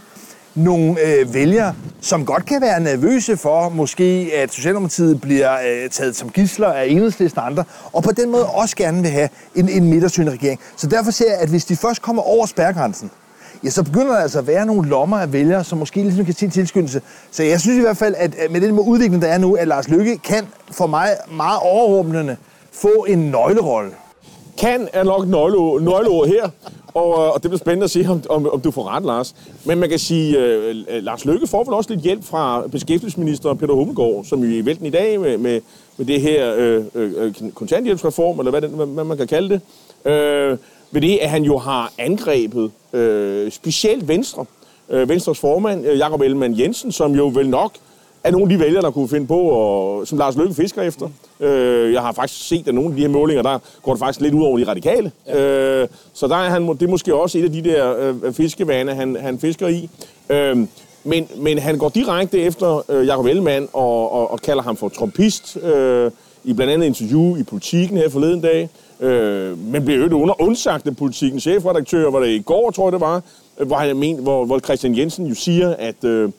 nogle 0.56 1.02
øh, 1.06 1.34
vælgere, 1.34 1.76
som 2.02 2.26
godt 2.26 2.46
kan 2.46 2.62
være 2.62 2.80
nervøse 2.80 3.38
for, 3.38 3.70
måske 3.70 4.32
at 4.36 4.54
Socialdemokratiet 4.54 5.22
bliver 5.22 5.54
øh, 5.54 5.90
taget 5.90 6.16
som 6.16 6.30
gisler 6.30 6.68
af 6.68 6.86
enhedslisten 6.88 7.40
og 7.40 7.46
andre, 7.46 7.64
og 7.94 8.04
på 8.04 8.12
den 8.12 8.32
måde 8.32 8.46
også 8.46 8.76
gerne 8.76 9.02
vil 9.02 9.12
have 9.12 9.30
en, 9.56 9.70
en 9.70 9.88
midtersynregering. 9.90 10.42
regering. 10.42 10.60
Så 10.78 10.88
derfor 10.88 11.12
ser 11.12 11.30
jeg, 11.30 11.40
at 11.40 11.50
hvis 11.50 11.66
de 11.66 11.76
først 11.76 12.02
kommer 12.02 12.22
over 12.22 12.46
spærgrænsen, 12.46 13.12
ja, 13.64 13.70
så 13.70 13.84
begynder 13.84 14.12
der 14.12 14.20
altså 14.20 14.40
at 14.40 14.48
være 14.48 14.66
nogle 14.66 14.90
lommer 14.90 15.18
af 15.18 15.34
vælgere, 15.34 15.64
som 15.64 15.78
måske 15.78 16.04
ligesom 16.04 16.26
kan 16.26 16.34
se 16.34 16.46
en 16.46 16.52
tilskyndelse. 16.52 17.02
Så 17.32 17.44
jeg 17.44 17.62
synes 17.62 17.78
i 17.78 17.82
hvert 17.82 17.98
fald, 17.98 18.16
at 18.18 18.36
med 18.50 18.62
den 18.62 18.72
udvikling, 18.72 19.22
der 19.22 19.28
er 19.28 19.38
nu, 19.38 19.56
at 19.56 19.68
Lars 19.68 19.90
Lykke 19.90 20.18
kan 20.18 20.48
for 20.72 20.88
mig 20.88 21.10
meget 21.32 21.60
overrumplende 21.62 22.38
få 22.72 23.06
en 23.10 23.20
nøglerolle. 23.20 23.92
Kan 24.58 24.88
er 24.94 25.04
nok 25.04 25.28
nøgleord, 25.28 25.82
nøgleord 25.82 26.28
her, 26.28 26.50
og, 26.94 27.34
og 27.34 27.44
det 27.44 27.52
bliver 27.52 27.60
spændende 27.60 27.84
at 27.84 27.92
se, 27.92 28.06
om, 28.10 28.24
om, 28.30 28.50
om 28.54 28.62
du 28.62 28.72
får 28.72 28.96
ret, 28.96 29.04
Lars. 29.04 29.36
Men 29.66 29.80
man 29.80 29.90
kan 29.90 30.00
sige, 30.00 30.38
at 30.38 30.76
uh, 30.76 30.84
Lars 30.90 31.26
Lykke 31.26 31.48
får 31.48 31.64
vel 31.64 31.74
også 31.74 31.90
lidt 31.94 32.02
hjælp 32.04 32.24
fra 32.24 32.68
beskæftigelsesminister 32.68 33.54
Peter 33.54 33.74
Hummelgaard, 33.74 34.26
som 34.26 34.44
jo 34.44 34.50
i 34.50 34.66
vælten 34.66 34.86
i 34.86 34.90
dag 34.90 35.20
med, 35.20 35.38
med, 35.38 35.62
med 35.98 36.06
det 36.06 36.22
her 36.22 36.54
øh, 36.58 36.84
øh, 36.96 37.12
øh 37.18 37.52
kontanthjælpsreform, 37.54 38.40
eller 38.40 38.52
hvad, 38.52 38.62
det, 38.62 38.70
hvad 38.70 39.04
man 39.04 39.18
kan 39.18 39.28
kalde 39.28 39.50
det. 39.50 39.62
Øh, 40.12 40.58
ved 40.94 41.02
det, 41.02 41.18
at 41.22 41.30
han 41.30 41.44
jo 41.44 41.58
har 41.58 41.94
angrebet 41.98 42.72
øh, 42.94 43.52
specielt 43.52 44.08
Venstre. 44.08 44.46
Øh, 44.90 45.10
Venstres 45.10 45.40
formand, 45.40 45.88
øh, 45.88 45.98
Jakob 45.98 46.22
Ellemann 46.22 46.60
Jensen, 46.60 46.92
som 46.92 47.16
jo 47.16 47.32
vel 47.36 47.50
nok 47.50 47.72
er 48.24 48.32
nogle 48.32 48.46
af 48.46 48.50
de 48.50 48.64
vælgere, 48.64 48.82
der 48.82 48.92
kunne 48.92 49.10
finde 49.10 49.28
på, 49.28 49.40
og, 49.40 50.08
som 50.08 50.18
Lars 50.18 50.36
Løkke 50.36 50.54
fisker 50.54 50.82
efter. 50.82 51.10
Øh, 51.40 51.94
jeg 51.94 52.02
har 52.02 52.12
faktisk 52.12 52.48
set, 52.48 52.68
at 52.68 52.76
nogle 52.76 52.90
af 52.90 52.96
de 52.96 53.02
her 53.02 53.10
målinger, 53.10 53.44
der 53.44 53.60
går 53.84 53.92
det 53.92 54.00
faktisk 54.00 54.22
lidt 54.22 54.34
ud 54.34 54.44
over 54.44 54.58
de 54.58 54.68
radikale. 54.68 55.12
Ja. 55.28 55.82
Øh, 55.82 55.88
så 56.14 56.28
der 56.28 56.36
er 56.36 56.50
han, 56.50 56.68
det 56.68 56.82
er 56.82 56.88
måske 56.88 57.16
også 57.16 57.38
et 57.38 57.44
af 57.44 57.52
de 57.52 57.64
der 57.64 58.14
øh, 58.24 58.34
fiskevaner, 58.34 58.94
han, 58.94 59.16
han 59.16 59.40
fisker 59.40 59.68
i. 59.68 59.90
Øh, 60.30 60.58
men, 61.04 61.28
men 61.38 61.60
han 61.60 61.78
går 61.78 61.90
direkte 61.90 62.40
efter 62.40 62.92
øh, 62.92 63.08
Jacob 63.08 63.26
Ellemann 63.26 63.68
og, 63.74 64.12
og, 64.12 64.32
og 64.32 64.42
kalder 64.42 64.64
ham 64.64 64.78
for 64.78 64.90
trompist 64.90 65.58
øh, 65.58 66.12
i 66.44 66.54
blandt 66.54 66.74
andet 66.74 66.86
interview 66.86 67.36
i 67.36 67.44
politikken 67.44 67.98
her 67.98 68.10
forleden 68.10 68.42
dag. 68.42 68.70
Øh, 69.00 69.58
men 69.58 69.86
bliver 69.86 70.08
jo 70.08 70.22
under 70.22 70.42
undsagt 70.42 70.88
af 70.88 70.98
politikken. 70.98 71.40
Chefredaktør 71.40 72.10
var 72.10 72.20
det 72.20 72.30
i 72.30 72.42
går, 72.42 72.72
tror 72.72 72.88
jeg 72.88 72.92
det 72.92 73.02
var, 73.02 73.22
hvor, 73.66 73.76
han 73.76 73.98
men, 73.98 74.18
hvor, 74.18 74.46
hvor 74.46 74.60
Christian 74.60 74.98
Jensen 74.98 75.26
jo 75.28 75.36
siger, 75.36 75.76
at... 75.80 76.04
Øh, 76.04 76.30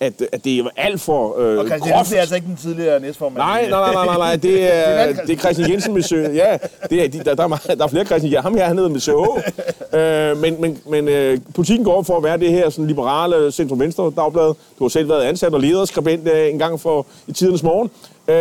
at, 0.00 0.22
at 0.32 0.44
det 0.44 0.58
er 0.58 0.64
alt 0.76 1.00
for 1.00 1.40
øh, 1.40 1.58
Og 1.58 1.66
Christian 1.66 1.96
Jensen 1.96 2.16
er 2.16 2.20
altså 2.20 2.34
ikke 2.34 2.46
den 2.46 2.56
tidligere 2.56 3.00
næstformand. 3.00 3.38
Nej, 3.38 3.68
nej, 3.70 3.92
nej, 3.92 4.04
nej, 4.04 4.16
nej, 4.16 4.36
det 4.36 4.62
er, 4.72 5.12
det 5.26 5.30
er 5.30 5.36
Christian 5.36 5.70
Jensen 5.70 5.94
med 5.94 6.02
Sø. 6.02 6.20
Ja, 6.20 6.58
det 6.90 7.04
er, 7.04 7.08
de, 7.08 7.24
der, 7.24 7.34
der, 7.34 7.44
er, 7.44 7.74
der 7.74 7.84
er 7.84 7.88
flere 7.88 8.04
Christian 8.04 8.32
Jensen. 8.32 8.42
Ham 8.42 8.54
her, 8.54 8.64
han 8.64 8.76
hedder 8.76 8.90
med 8.90 9.00
CH. 9.00 9.10
øh, 9.94 10.36
men 10.42 10.60
men, 10.60 10.78
men 10.90 11.08
øh, 11.08 11.38
politikken 11.54 11.84
går 11.84 12.02
for 12.02 12.16
at 12.16 12.24
være 12.24 12.38
det 12.38 12.50
her 12.50 12.70
sådan 12.70 12.86
liberale 12.86 13.52
centrum-venstre 13.52 14.12
dagblad. 14.16 14.54
Du 14.78 14.84
har 14.84 14.88
selv 14.88 15.08
været 15.08 15.22
ansat 15.22 15.54
og 15.54 15.60
lederskribent 15.60 16.28
øh, 16.28 16.50
en 16.50 16.58
gang 16.58 16.80
for 16.80 17.06
i 17.26 17.32
tidernes 17.32 17.62
morgen. 17.62 17.90
Øh, 18.28 18.34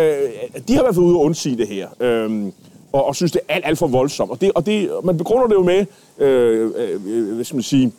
de 0.68 0.74
har 0.74 0.82
i 0.82 0.86
hvert 0.86 0.96
fald 0.96 1.06
ude 1.06 1.20
at 1.20 1.24
undsige 1.24 1.58
det 1.58 1.68
her. 1.68 1.88
Øh, 2.00 2.46
og, 2.92 3.06
og 3.06 3.16
synes, 3.16 3.32
det 3.32 3.42
er 3.48 3.54
alt, 3.56 3.66
alt 3.66 3.78
for 3.78 3.88
voldsomt. 3.88 4.32
Og, 4.32 4.42
det, 4.42 4.52
og 4.56 4.66
det, 4.66 4.90
man 5.04 5.18
begrunder 5.18 5.48
det 5.48 5.56
jo 5.56 5.64
med, 5.64 5.86
øh, 6.20 6.72
øh, 6.76 7.34
hvad 7.36 7.46
skal 7.46 7.56
man 7.56 7.64
sige, 7.64 7.92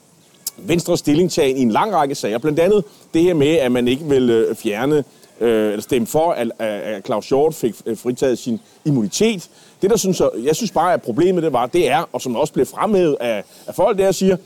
Venstre 0.57 0.99
stillingtagen 0.99 1.57
i 1.57 1.61
en 1.61 1.71
lang 1.71 1.93
række 1.93 2.15
sager. 2.15 2.39
Blandt 2.39 2.59
andet 2.59 2.85
det 3.15 3.23
her 3.23 3.35
med, 3.35 3.57
at 3.57 3.73
man 3.73 3.89
ikke 3.89 4.05
vil 4.05 4.31
øh, 4.31 4.57
fjerne 4.57 5.05
øh, 5.41 5.71
eller 5.71 5.83
stemme 5.83 6.07
for, 6.07 6.31
at, 6.31 6.51
at 6.59 7.07
Claus 7.07 7.29
Hjort 7.29 7.55
fik 7.55 7.75
øh, 7.87 7.97
fritaget 7.97 8.39
sin 8.39 8.61
immunitet. 8.85 9.51
Det, 9.83 9.91
der 9.91 9.97
synes 9.97 10.21
jeg, 10.21 10.29
jeg 10.45 10.57
synes 10.57 10.71
bare, 10.71 10.93
at 10.93 11.03
problemet 11.03 11.43
det 11.43 11.53
var, 11.53 11.67
det 11.67 11.91
er, 11.91 12.09
og 12.13 12.21
som 12.21 12.37
også 12.37 12.53
blev 12.53 12.67
fremhævet 12.67 13.17
af, 13.21 13.45
af 13.67 13.75
folk 13.75 13.99
der, 13.99 14.13
siger, 14.13 14.37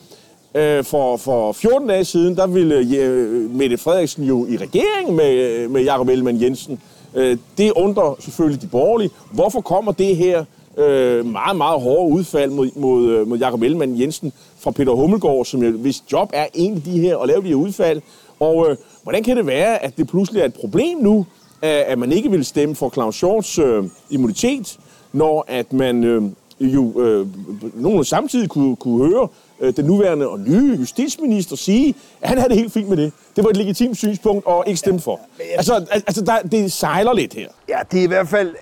øh, 0.55 0.85
for, 0.85 1.17
for 1.17 1.53
14 1.53 1.89
dage 1.89 2.05
siden, 2.05 2.37
der 2.37 2.47
ville 2.47 2.75
øh, 2.97 3.51
Mette 3.51 3.79
Frederiksen 3.79 4.25
jo 4.25 4.47
i 4.47 4.57
regering 4.57 5.15
med, 5.15 5.33
øh, 5.33 5.71
med 5.71 5.83
Jakob 5.83 6.09
Ellemann 6.09 6.43
Jensen. 6.43 6.81
Øh, 7.15 7.39
det 7.59 7.73
undrer 7.77 8.15
selvfølgelig 8.21 8.63
de 8.63 8.67
borgerlige. 8.67 9.11
Hvorfor 9.31 9.61
kommer 9.61 9.93
det 9.93 10.17
her 10.17 10.45
øh, 10.77 11.27
meget, 11.27 11.57
meget 11.57 11.81
hårde 11.81 12.13
udfald 12.13 12.51
mod, 12.51 12.71
mod, 12.77 13.09
øh, 13.11 13.29
mod 13.29 13.39
Jakob 13.39 13.63
Ellemann 13.63 14.01
Jensen 14.01 14.33
fra 14.59 14.71
Peter 14.71 14.93
Hummelgaard, 14.93 15.45
som 15.45 15.63
jo, 15.63 15.71
hvis 15.71 16.03
job 16.13 16.31
er 16.33 16.47
en 16.55 16.75
af 16.75 16.83
de 16.83 17.01
her, 17.01 17.19
at 17.19 17.29
lave 17.29 17.43
de 17.43 17.49
her 17.49 17.55
udfald. 17.55 18.01
Og 18.41 18.71
øh, 18.71 18.77
hvordan 19.03 19.23
kan 19.23 19.37
det 19.37 19.47
være, 19.47 19.85
at 19.85 19.97
det 19.97 20.09
pludselig 20.09 20.41
er 20.41 20.45
et 20.45 20.55
problem 20.55 20.99
nu, 20.99 21.27
at 21.63 21.99
man 21.99 22.13
ikke 22.13 22.31
vil 22.31 22.45
stemme 22.45 22.75
for 22.75 22.91
Claus 22.91 23.15
Shorts 23.15 23.59
øh, 23.59 23.85
immunitet, 24.11 24.79
når 25.13 25.45
at 25.49 25.73
man 25.73 26.05
øh, 26.05 26.23
jo 26.61 27.01
øh, 27.01 27.27
nogen 27.75 28.05
samtidig 28.05 28.49
kunne, 28.49 28.77
kunne 28.77 29.07
høre 29.07 29.29
øh, 29.61 29.77
den 29.77 29.85
nuværende 29.85 30.29
og 30.29 30.41
nye 30.41 30.77
justitsminister 30.81 31.57
sige, 31.57 31.95
at 32.21 32.29
han 32.29 32.39
havde 32.39 32.49
det 32.49 32.59
helt 32.59 32.73
fint 32.73 32.89
med 32.89 32.97
det. 32.97 33.13
Det 33.37 33.45
var 33.45 33.51
et 33.51 33.57
legitimt 33.57 33.97
synspunkt 33.97 34.47
og 34.47 34.65
ikke 34.67 34.79
stemme 34.79 35.01
for. 35.01 35.21
Altså, 35.57 35.87
altså 35.93 36.25
der, 36.25 36.43
det 36.43 36.73
sejler 36.73 37.13
lidt 37.13 37.35
her. 37.35 37.49
Ja, 37.69 37.79
det 37.91 37.99
er 37.99 38.05
i 38.05 38.07
hvert 38.07 38.29
fald, 38.29 38.55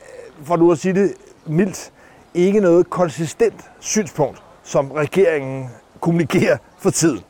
for 0.44 0.56
nu 0.56 0.72
at 0.72 0.78
sige 0.78 0.94
det 0.94 1.12
mildt, 1.46 1.90
ikke 2.34 2.60
noget 2.60 2.90
konsistent 2.90 3.60
synspunkt, 3.80 4.42
som 4.64 4.90
regeringen 4.90 5.66
kommunikerer 6.00 6.56
for 6.78 6.90
tiden. 6.90 7.20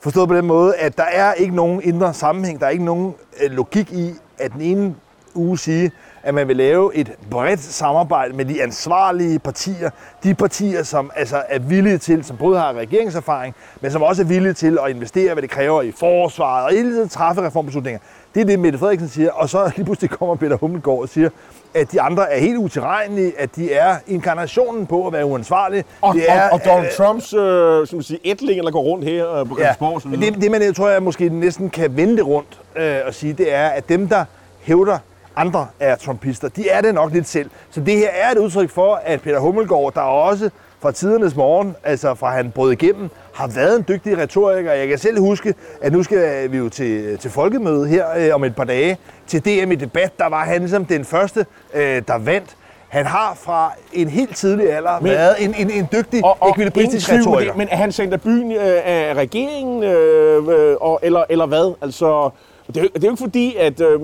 Forstået 0.00 0.28
på 0.28 0.36
den 0.36 0.46
måde, 0.46 0.74
at 0.76 0.98
der 0.98 1.04
er 1.04 1.34
ikke 1.34 1.54
nogen 1.54 1.80
indre 1.84 2.14
sammenhæng, 2.14 2.60
der 2.60 2.66
er 2.66 2.70
ikke 2.70 2.84
nogen 2.84 3.14
øh, 3.42 3.50
logik 3.50 3.92
i, 3.92 4.10
at 4.38 4.52
den 4.52 4.60
ene 4.60 4.94
uge 5.34 5.58
sige, 5.58 5.90
at 6.22 6.34
man 6.34 6.48
vil 6.48 6.56
lave 6.56 6.94
et 6.94 7.12
bredt 7.30 7.60
samarbejde 7.60 8.36
med 8.36 8.44
de 8.44 8.62
ansvarlige 8.62 9.38
partier. 9.38 9.90
De 10.24 10.34
partier, 10.34 10.82
som 10.82 11.10
altså 11.16 11.42
er 11.48 11.58
villige 11.58 11.98
til, 11.98 12.24
som 12.24 12.36
både 12.36 12.58
har 12.58 12.72
regeringserfaring, 12.72 13.54
men 13.80 13.90
som 13.90 14.02
også 14.02 14.22
er 14.22 14.26
villige 14.26 14.52
til 14.52 14.78
at 14.84 14.90
investere, 14.90 15.32
hvad 15.32 15.42
det 15.42 15.50
kræver 15.50 15.82
i 15.82 15.92
forsvaret 15.92 16.64
og 16.64 16.70
hele 16.70 16.92
tiden 16.92 17.08
træffe 17.08 17.46
reformbeslutninger. 17.46 18.00
Det 18.34 18.40
er 18.40 18.44
det, 18.44 18.58
Mette 18.58 18.78
Frederiksen 18.78 19.08
siger, 19.08 19.30
og 19.30 19.48
så 19.48 19.72
lige 19.76 19.84
pludselig 19.84 20.10
kommer 20.10 20.34
Peter 20.34 20.56
Hummelgaard 20.56 20.98
og 21.00 21.08
siger, 21.08 21.28
at 21.74 21.92
de 21.92 22.00
andre 22.00 22.32
er 22.32 22.40
helt 22.40 22.56
utilregnelige, 22.56 23.32
at 23.38 23.56
de 23.56 23.72
er 23.72 23.96
inkarnationen 24.06 24.86
på 24.86 25.06
at 25.06 25.12
være 25.12 25.26
uansvarlige. 25.26 25.84
Og, 26.00 26.14
det 26.14 26.24
er, 26.28 26.42
og, 26.42 26.52
og 26.52 26.64
Donald 26.64 26.86
øh, 26.86 26.92
Trumps 26.92 27.34
øh, 27.34 27.86
som 27.86 28.02
sige, 28.02 28.20
ætlinger, 28.24 28.64
der 28.64 28.70
går 28.70 28.82
rundt 28.82 29.04
her 29.04 29.32
øh, 29.32 29.48
på 29.48 29.54
Christiansborg. 29.54 30.20
Ja, 30.20 30.26
det, 30.26 30.42
det, 30.42 30.50
man 30.50 30.62
jeg 30.62 30.74
tror 30.74 30.88
jeg 30.88 31.02
måske 31.02 31.28
næsten 31.28 31.70
kan 31.70 31.96
vende 31.96 32.22
rundt 32.22 32.60
øh, 32.76 32.96
og 33.06 33.14
sige, 33.14 33.32
det 33.32 33.54
er, 33.54 33.68
at 33.68 33.88
dem, 33.88 34.08
der 34.08 34.24
hævder, 34.62 34.98
andre 35.36 35.66
er 35.80 35.96
trumpister, 35.96 36.48
de 36.48 36.68
er 36.68 36.80
det 36.80 36.94
nok 36.94 37.12
lidt 37.12 37.28
selv. 37.28 37.50
Så 37.70 37.80
det 37.80 37.96
her 37.96 38.08
er 38.08 38.30
et 38.30 38.38
udtryk 38.38 38.70
for, 38.70 39.00
at 39.04 39.20
Peter 39.20 39.38
Hummelgaard, 39.38 39.94
der 39.94 40.00
også 40.00 40.50
fra 40.80 40.92
tidernes 40.92 41.36
morgen, 41.36 41.76
altså 41.84 42.14
fra 42.14 42.30
han 42.36 42.50
brød 42.50 42.72
igennem, 42.72 43.10
har 43.34 43.46
været 43.46 43.78
en 43.78 43.84
dygtig 43.88 44.18
retoriker. 44.18 44.72
Jeg 44.72 44.88
kan 44.88 44.98
selv 44.98 45.20
huske, 45.20 45.54
at 45.82 45.92
nu 45.92 46.02
skal 46.02 46.52
vi 46.52 46.56
jo 46.56 46.68
til, 46.68 47.18
til 47.18 47.30
folkemøde 47.30 47.88
her 47.88 48.06
øh, 48.16 48.34
om 48.34 48.44
et 48.44 48.56
par 48.56 48.64
dage. 48.64 48.98
Til 49.26 49.44
DM 49.44 49.72
i 49.72 49.74
debat, 49.74 50.18
der 50.18 50.26
var 50.26 50.44
han 50.44 50.60
ligesom 50.60 50.84
den 50.84 51.04
første, 51.04 51.46
øh, 51.74 52.02
der 52.08 52.18
vandt. 52.18 52.56
Han 52.88 53.06
har 53.06 53.38
fra 53.40 53.72
en 53.92 54.08
helt 54.08 54.36
tidlig 54.36 54.72
alder 54.72 55.00
men, 55.00 55.10
været 55.10 55.34
en, 55.38 55.54
en, 55.58 55.70
en 55.70 55.88
dygtig 55.92 56.24
og, 56.24 56.36
og 56.40 56.50
ekvilibristisk 56.50 57.12
retoriker. 57.12 57.54
Men 57.54 57.68
er 57.70 57.76
han 57.76 57.92
sendt 57.92 58.14
af 58.14 58.20
byen 58.20 58.52
øh, 58.52 58.80
af 58.84 59.14
regeringen, 59.14 59.82
øh, 59.82 60.48
øh, 60.48 60.76
og, 60.80 61.00
eller, 61.02 61.24
eller 61.28 61.46
hvad? 61.46 61.74
Altså, 61.82 62.30
det 62.66 62.76
er, 62.76 62.82
det 62.82 63.04
er 63.04 63.08
jo 63.08 63.10
ikke 63.10 63.22
fordi, 63.22 63.54
at 63.56 63.80
øh, 63.80 64.00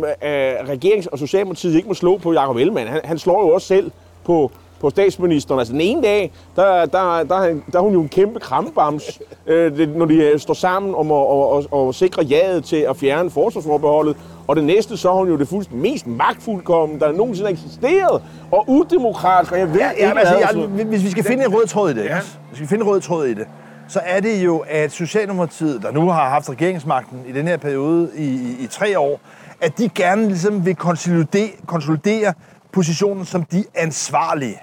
regerings- 0.61 1.09
og 1.13 1.19
Socialdemokratiet 1.19 1.75
ikke 1.75 1.89
må 1.89 1.95
slå 1.95 2.19
på 2.19 2.33
Jacob 2.33 2.57
Ellemann. 2.57 2.89
Han, 2.89 3.01
han 3.05 3.19
slår 3.19 3.41
jo 3.41 3.49
også 3.49 3.67
selv 3.67 3.91
på 4.25 4.51
på 4.81 4.91
statsministeren. 4.91 5.59
Altså 5.59 5.73
den 5.73 5.81
ene 5.81 6.03
dag, 6.03 6.33
der, 6.57 6.87
der, 6.87 7.23
der, 7.23 7.41
der 7.73 7.79
er 7.79 7.81
hun 7.81 7.93
jo 7.93 8.01
en 8.01 8.09
kæmpe 8.09 8.41
krampebams, 8.41 9.21
øh, 9.47 9.97
når 9.97 10.07
de 10.07 10.15
øh, 10.15 10.39
står 10.39 10.55
sammen 10.55 10.95
om 10.95 11.11
at, 11.11 11.17
og, 11.17 11.53
og, 11.53 11.65
og 11.71 11.95
sikre 11.95 12.23
jaget 12.23 12.65
til 12.65 12.77
at 12.77 12.97
fjerne 12.97 13.31
forsvarsforbeholdet. 13.31 14.17
Og 14.47 14.57
det 14.57 14.65
næste, 14.65 14.97
så 14.97 15.11
er 15.11 15.15
hun 15.15 15.29
jo 15.29 15.39
det 15.39 15.49
fuldstændig 15.49 15.93
mest 15.93 16.07
magtfuldkommen, 16.07 17.01
der 17.01 17.13
nogensinde 17.13 17.47
har 17.47 17.53
eksisteret. 17.53 18.23
Og 18.51 18.65
udemokratisk, 18.69 19.53
og 19.53 19.59
jeg 19.59 19.69
ved 19.69 19.81
ja, 19.81 19.87
ja, 19.87 19.93
ikke, 19.93 20.21
altså, 20.21 20.35
jeg, 20.35 20.49
altså, 20.49 20.67
Hvis 20.67 21.05
vi 21.05 21.11
skal 21.11 21.25
finde 21.25 21.45
en 21.45 21.55
rød 21.55 21.67
tråd 21.67 21.91
i 21.91 21.95
det, 21.95 22.05
ja. 22.05 22.19
hvis 22.49 22.61
vi 22.61 22.67
skal 22.67 22.69
finde 22.69 22.85
en 22.85 22.91
rød 22.91 23.01
tråd 23.01 23.27
i 23.27 23.35
det, 23.35 23.47
så 23.89 24.01
er 24.05 24.21
det 24.21 24.45
jo, 24.45 24.65
at 24.69 24.93
Socialdemokratiet, 24.93 25.83
der 25.83 25.93
nu 25.93 26.09
har 26.11 26.29
haft 26.29 26.51
regeringsmagten 26.51 27.23
i 27.27 27.33
den 27.33 27.49
her 27.49 27.57
periode 27.57 28.11
i, 28.15 28.25
i, 28.25 28.57
i 28.65 28.67
tre 28.67 28.99
år, 28.99 29.21
at 29.61 29.79
de 29.79 29.89
gerne 29.89 30.27
ligesom 30.27 30.67
vil 30.67 30.77
konsolidere, 30.77 31.51
konsolidere 31.67 32.35
positionen 32.73 33.25
som 33.25 33.45
de 33.45 33.65
ansvarlige. 33.75 34.59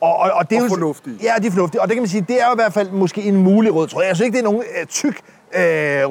Og, 0.00 0.16
og, 0.16 0.30
og 0.30 0.50
det 0.50 0.58
er 0.58 0.62
og 0.62 0.68
jo, 0.68 0.74
fornuftige. 0.74 1.16
Ja, 1.22 1.34
de 1.42 1.46
er 1.46 1.50
fornuftige. 1.50 1.80
Og 1.80 1.88
det 1.88 1.94
kan 1.94 2.02
man 2.02 2.08
sige, 2.08 2.24
det 2.28 2.42
er 2.42 2.46
jo 2.46 2.52
i 2.52 2.54
hvert 2.54 2.72
fald 2.72 2.90
måske 2.90 3.22
en 3.22 3.36
mulig 3.36 3.74
rød 3.74 3.88
tråd. 3.88 4.02
Jeg 4.04 4.16
synes 4.16 4.26
ikke, 4.26 4.38
det 4.38 4.44
er 4.44 4.50
nogen 4.50 4.62
uh, 4.80 4.86
tyk 4.88 5.20
uh, 5.54 5.60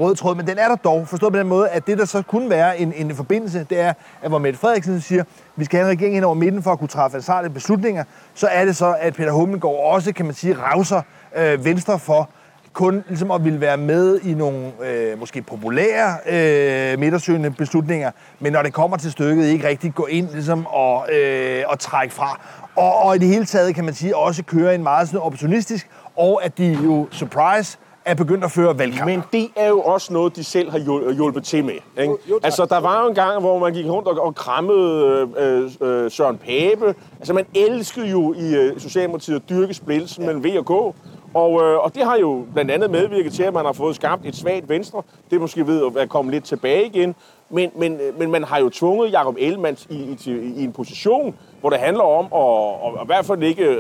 rød 0.02 0.16
tråd, 0.16 0.36
men 0.36 0.48
den 0.48 0.58
er 0.58 0.68
der 0.68 0.76
dog. 0.76 1.08
Forstået 1.08 1.34
på 1.34 1.40
den 1.40 1.48
måde, 1.48 1.70
at 1.70 1.88
det, 1.88 1.98
der 1.98 2.06
så 2.06 2.22
kunne 2.22 2.50
være 2.50 2.80
en, 2.80 2.94
en 2.94 3.16
forbindelse, 3.16 3.66
det 3.70 3.80
er, 3.80 3.94
at 4.22 4.30
hvor 4.30 4.38
Mette 4.38 4.60
Frederiksen 4.60 5.02
siger, 5.02 5.24
vi 5.56 5.66
skal 5.66 5.80
have 5.80 5.92
en 5.92 5.98
regering 5.98 6.16
ind 6.16 6.26
over 6.26 6.36
midten 6.36 6.64
for 6.64 6.72
at 6.72 6.80
kunne 6.80 6.88
træffe 6.88 7.18
ansvarlige 7.18 7.54
beslutninger, 7.54 8.04
så 8.34 8.48
er 8.48 8.66
det 8.66 8.76
så, 8.76 8.96
at 9.00 9.14
Peter 9.14 9.32
Hummelgaard 9.32 9.80
også, 9.94 10.14
kan 10.14 10.26
man 10.26 10.36
sige, 10.36 10.58
ravser 10.58 11.02
uh, 11.36 11.66
Venstre 11.66 12.00
for 12.00 12.30
kun 12.74 13.04
ligesom 13.08 13.32
at 13.32 13.44
ville 13.44 13.62
være 13.62 13.78
med 13.78 14.20
i 14.20 14.34
nogle 14.34 14.72
øh, 14.86 15.20
måske 15.20 15.42
populære 15.42 16.18
øh, 16.26 17.00
midtersøgende 17.00 17.52
beslutninger, 17.52 18.12
men 18.40 18.54
når 18.54 18.64
det 18.64 18.74
kommer 18.74 18.98
til 18.98 19.12
stykket, 19.12 19.46
ikke 19.46 19.68
rigtig 19.68 19.94
gå 19.96 20.06
ind 20.06 20.30
ligesom 20.32 20.66
og, 20.66 21.14
øh, 21.14 21.64
og 21.68 21.80
trække 21.80 22.14
fra. 22.14 22.42
Og, 22.76 22.96
og 22.96 23.16
i 23.16 23.20
det 23.20 23.28
hele 23.28 23.46
taget 23.46 23.76
kan 23.76 23.86
man 23.86 23.94
sige 23.94 24.18
også 24.18 24.44
køre 24.44 24.76
en 24.76 24.84
meget 24.84 25.08
sådan 25.08 25.20
opportunistisk, 25.20 25.90
og 26.16 26.44
at 26.44 26.58
de 26.58 26.80
jo, 26.84 27.08
surprise, 27.12 27.78
er 28.06 28.14
begyndt 28.14 28.44
at 28.44 28.52
føre 28.52 28.78
valgkamp. 28.78 29.06
Men 29.06 29.24
det 29.34 29.48
er 29.56 29.68
jo 29.68 29.82
også 29.82 30.14
noget, 30.14 30.36
de 30.36 30.44
selv 30.44 30.72
har 30.72 31.14
hjulpet 31.14 31.44
til 31.44 31.66
med. 31.66 31.74
Ikke? 31.74 32.04
Jo, 32.04 32.18
jo, 32.30 32.40
altså, 32.44 32.66
der 32.66 32.80
var 32.80 33.02
jo 33.02 33.10
en 33.10 33.16
gang, 33.16 33.40
hvor 33.40 33.60
man 33.60 33.74
gik 33.74 33.86
rundt 33.86 34.08
og, 34.08 34.26
og 34.26 34.36
krammede 34.36 35.28
øh, 35.38 35.72
øh, 35.82 36.12
Søren 36.12 36.38
Pape. 36.38 36.96
Altså, 37.20 37.34
man 37.34 37.46
elskede 37.56 38.08
jo 38.08 38.34
i 38.34 38.56
øh, 38.56 38.80
Socialdemokratiet 38.80 39.36
at 39.36 39.50
dyrke 39.50 39.74
splittelsen 39.74 40.24
ja. 40.24 40.34
mellem 40.34 40.44
V 40.44 40.58
og 40.58 40.66
K. 40.66 40.96
Og, 41.34 41.62
øh, 41.62 41.84
og 41.84 41.96
det 41.96 42.04
har 42.04 42.18
jo 42.18 42.46
blandt 42.54 42.72
andet 42.72 42.90
medvirket 42.90 43.34
til, 43.34 43.44
at 43.44 43.54
man 43.54 43.66
har 43.66 43.74
fået 43.74 43.96
skabt 43.96 44.26
et 44.26 44.36
svagt 44.36 44.70
venstre. 44.70 45.02
Det 45.30 45.36
er 45.36 45.40
måske 45.40 45.68
ved 45.68 45.98
at 45.98 46.10
komme 46.10 46.32
lidt 46.32 46.44
tilbage 46.44 46.86
igen. 46.86 47.16
Men, 47.50 47.72
men, 47.76 47.94
øh, 47.94 48.20
men 48.20 48.32
man 48.32 48.44
har 48.44 48.60
jo 48.60 48.70
tvunget 48.70 49.14
Jacob 49.14 49.36
Ellemann 49.40 49.78
i, 49.90 50.18
i, 50.26 50.32
i 50.32 50.64
en 50.64 50.74
position, 50.74 51.36
hvor 51.62 51.70
det 51.70 51.80
handler 51.80 52.04
om 52.04 52.26
at, 52.26 52.94
at, 52.94 53.00
at 53.00 53.04
i 53.04 53.06
hvert 53.06 53.26
fald 53.26 53.44
ikke 53.44 53.64
øh, 53.64 53.80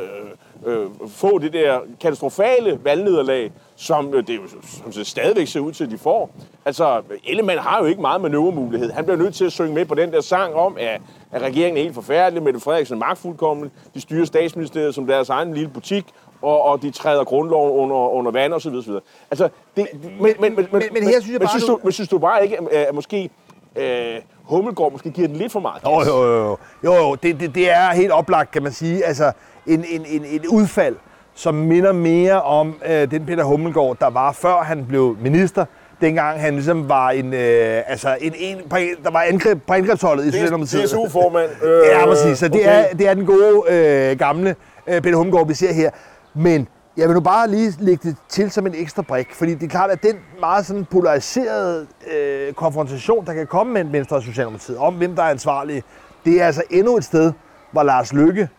øh 0.65 0.85
få 1.07 1.37
det 1.37 1.53
der 1.53 1.79
katastrofale 2.01 2.79
valgnederlag, 2.83 3.51
som 3.75 4.13
øh, 4.13 4.27
det 4.27 4.35
jo 4.35 4.41
som 4.83 4.91
det 4.91 5.07
stadigvæk 5.07 5.47
ser 5.47 5.59
ud 5.59 5.71
til, 5.71 5.83
at 5.83 5.91
de 5.91 5.97
får. 5.97 6.29
Altså, 6.65 7.01
Ellemann 7.27 7.59
har 7.59 7.79
jo 7.79 7.85
ikke 7.85 8.01
meget 8.01 8.21
manøvremulighed. 8.21 8.91
Han 8.91 9.03
bliver 9.03 9.17
nødt 9.17 9.35
til 9.35 9.45
at 9.45 9.51
synge 9.51 9.73
med 9.73 9.85
på 9.85 9.95
den 9.95 10.11
der 10.11 10.21
sang 10.21 10.53
om, 10.53 10.77
at, 10.79 11.01
at 11.31 11.41
regeringen 11.41 11.77
er 11.77 11.81
helt 11.81 11.95
forfærdelig, 11.95 12.43
Mette 12.43 12.59
Frederiksen 12.59 12.95
er 12.95 12.99
magtfuldkommen, 12.99 13.71
de 13.93 14.01
styrer 14.01 14.25
statsministeriet 14.25 14.95
som 14.95 15.07
deres 15.07 15.29
egen 15.29 15.53
lille 15.53 15.69
butik, 15.69 16.05
og, 16.41 16.65
og 16.65 16.81
de 16.81 16.91
træder 16.91 17.23
grundloven 17.23 17.71
under, 17.71 17.95
under 17.95 18.31
vand 18.31 18.53
osv. 18.53 18.73
osv. 18.75 18.91
Altså, 19.31 19.49
det, 19.75 19.87
men, 20.03 20.33
men, 20.39 20.55
men, 20.55 20.67
men, 20.71 20.83
men, 20.93 21.03
her 21.03 21.19
synes 21.19 21.31
jeg 21.31 21.39
bare, 21.39 21.49
men, 21.53 21.59
synes 21.59 21.65
du, 21.65 21.79
men 21.83 21.91
synes 21.91 22.09
du 22.09 22.17
bare 22.17 22.43
ikke, 22.43 22.57
at, 22.71 22.95
måske 22.95 23.29
øh, 23.75 24.15
Hummelgaard 24.43 24.91
måske 24.91 25.09
giver 25.09 25.27
den 25.27 25.37
lidt 25.37 25.51
for 25.51 25.59
meget 25.59 25.83
Jo, 25.83 26.03
jo, 26.07 26.37
jo. 26.37 26.57
jo, 26.83 26.93
jo 26.93 27.15
det, 27.15 27.39
det, 27.39 27.55
det 27.55 27.71
er 27.71 27.89
helt 27.93 28.11
oplagt, 28.11 28.51
kan 28.51 28.63
man 28.63 28.71
sige. 28.71 29.05
Altså, 29.05 29.31
en, 29.67 29.85
en, 29.89 30.05
en, 30.07 30.25
et 30.25 30.45
udfald, 30.45 30.95
som 31.35 31.55
minder 31.55 31.91
mere 31.91 32.41
om 32.41 32.75
øh, 32.85 33.11
den 33.11 33.25
Peter 33.25 33.43
Hummelgaard, 33.43 33.97
der 33.99 34.09
var 34.09 34.31
før 34.31 34.63
han 34.63 34.85
blev 34.85 35.17
minister, 35.21 35.65
dengang 36.01 36.41
han 36.41 36.53
ligesom 36.53 36.89
var 36.89 37.09
en, 37.09 37.33
øh, 37.33 37.81
altså 37.87 38.17
en, 38.21 38.33
en, 38.37 38.57
der 39.03 39.11
var 39.11 39.21
angreb 39.21 39.59
på 39.67 39.73
angrebsholdet 39.73 40.25
i 40.25 40.31
Socialdemokratiet. 40.31 40.83
DSU-formand. 40.83 41.49
Øh, 41.63 41.81
ja, 41.87 42.05
præcis. 42.05 42.37
Så 42.37 42.47
det, 42.47 42.55
okay. 42.55 42.83
er, 42.89 42.95
det 42.95 43.07
er 43.07 43.13
den 43.13 43.25
gode, 43.25 43.63
øh, 43.69 44.17
gamle 44.17 44.55
øh, 44.87 45.01
Peter 45.01 45.15
Hummelgaard, 45.15 45.47
vi 45.47 45.53
ser 45.53 45.73
her. 45.73 45.89
Men 46.33 46.67
jeg 46.97 47.07
vil 47.07 47.13
nu 47.13 47.21
bare 47.21 47.49
lige 47.49 47.73
lægge 47.79 48.09
det 48.09 48.17
til 48.29 48.51
som 48.51 48.67
en 48.67 48.73
ekstra 48.75 49.01
brik, 49.01 49.33
fordi 49.33 49.53
det 49.53 49.63
er 49.63 49.67
klart, 49.67 49.89
at 49.89 50.03
den 50.03 50.15
meget 50.39 50.65
sådan 50.65 50.85
polariserede 50.85 51.87
øh, 52.13 52.53
konfrontation, 52.53 53.25
der 53.25 53.33
kan 53.33 53.47
komme 53.47 53.73
mellem 53.73 53.93
Venstre 53.93 54.15
og 54.15 54.23
Socialdemokratiet 54.23 54.77
om, 54.77 54.93
hvem 54.93 55.15
der 55.15 55.23
er 55.23 55.29
ansvarlig, 55.29 55.83
det 56.25 56.41
er 56.41 56.45
altså 56.45 56.63
endnu 56.69 56.97
et 56.97 57.03
sted, 57.03 57.33
hvor 57.71 57.83
Lars 57.83 58.13
Lykke 58.13 58.49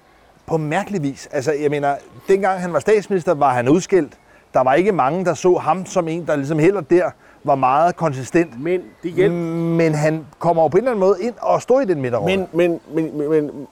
på 0.47 0.57
mærkelig 0.57 1.03
vis, 1.03 1.29
altså 1.33 1.53
jeg 1.53 1.71
mener, 1.71 1.97
dengang 2.29 2.61
han 2.61 2.73
var 2.73 2.79
statsminister, 2.79 3.35
var 3.35 3.53
han 3.53 3.69
udskilt. 3.69 4.19
Der 4.55 4.61
var 4.61 4.75
ikke 4.75 4.93
mange, 4.93 5.25
der 5.25 5.35
så 5.35 5.57
ham 5.57 5.87
som 5.87 6.09
en, 6.09 6.27
der 6.27 6.37
ligesom 6.37 6.59
heller 6.59 6.81
der 6.81 7.11
var 7.45 7.55
meget 7.55 7.97
konsistent. 7.97 8.63
Men, 8.63 8.81
det 9.03 9.13
hjælp... 9.13 9.33
men 9.33 9.95
han 9.95 10.27
kommer 10.39 10.63
jo 10.63 10.69
på 10.69 10.77
en 10.77 10.83
eller 10.83 10.91
anden 10.91 11.01
måde 11.01 11.17
ind 11.21 11.35
og 11.41 11.63
står 11.63 11.81
i 11.81 11.85
den 11.85 12.01
midterrolle. 12.01 12.37
Men, 12.37 12.49
men, 12.53 12.81
men, 12.95 13.19
men, 13.19 13.31
men, 13.31 13.67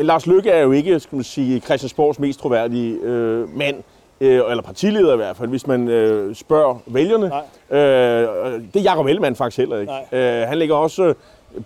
men 0.00 0.06
Lars 0.06 0.26
Lykke 0.26 0.50
er 0.50 0.62
jo 0.62 0.72
ikke, 0.72 1.00
skal 1.00 1.16
man 1.16 1.24
sige, 1.24 1.60
Christiansborgs 1.60 2.18
mest 2.18 2.40
troværdige 2.40 2.98
øh, 3.02 3.56
mand 3.58 3.76
øh, 4.20 4.40
eller 4.50 4.62
partileder 4.62 5.12
i 5.12 5.16
hvert 5.16 5.36
fald, 5.36 5.48
hvis 5.48 5.66
man 5.66 5.88
øh, 5.88 6.34
spørger 6.34 6.82
vælgerne. 6.86 7.26
Øh, 7.70 8.60
det 8.74 8.76
er 8.76 8.82
Jacob 8.82 9.06
Ellemann 9.06 9.36
faktisk 9.36 9.58
heller 9.58 9.78
ikke. 9.78 9.92
Øh, 10.12 10.48
han 10.48 10.58
ligger 10.58 10.74
også 10.74 11.14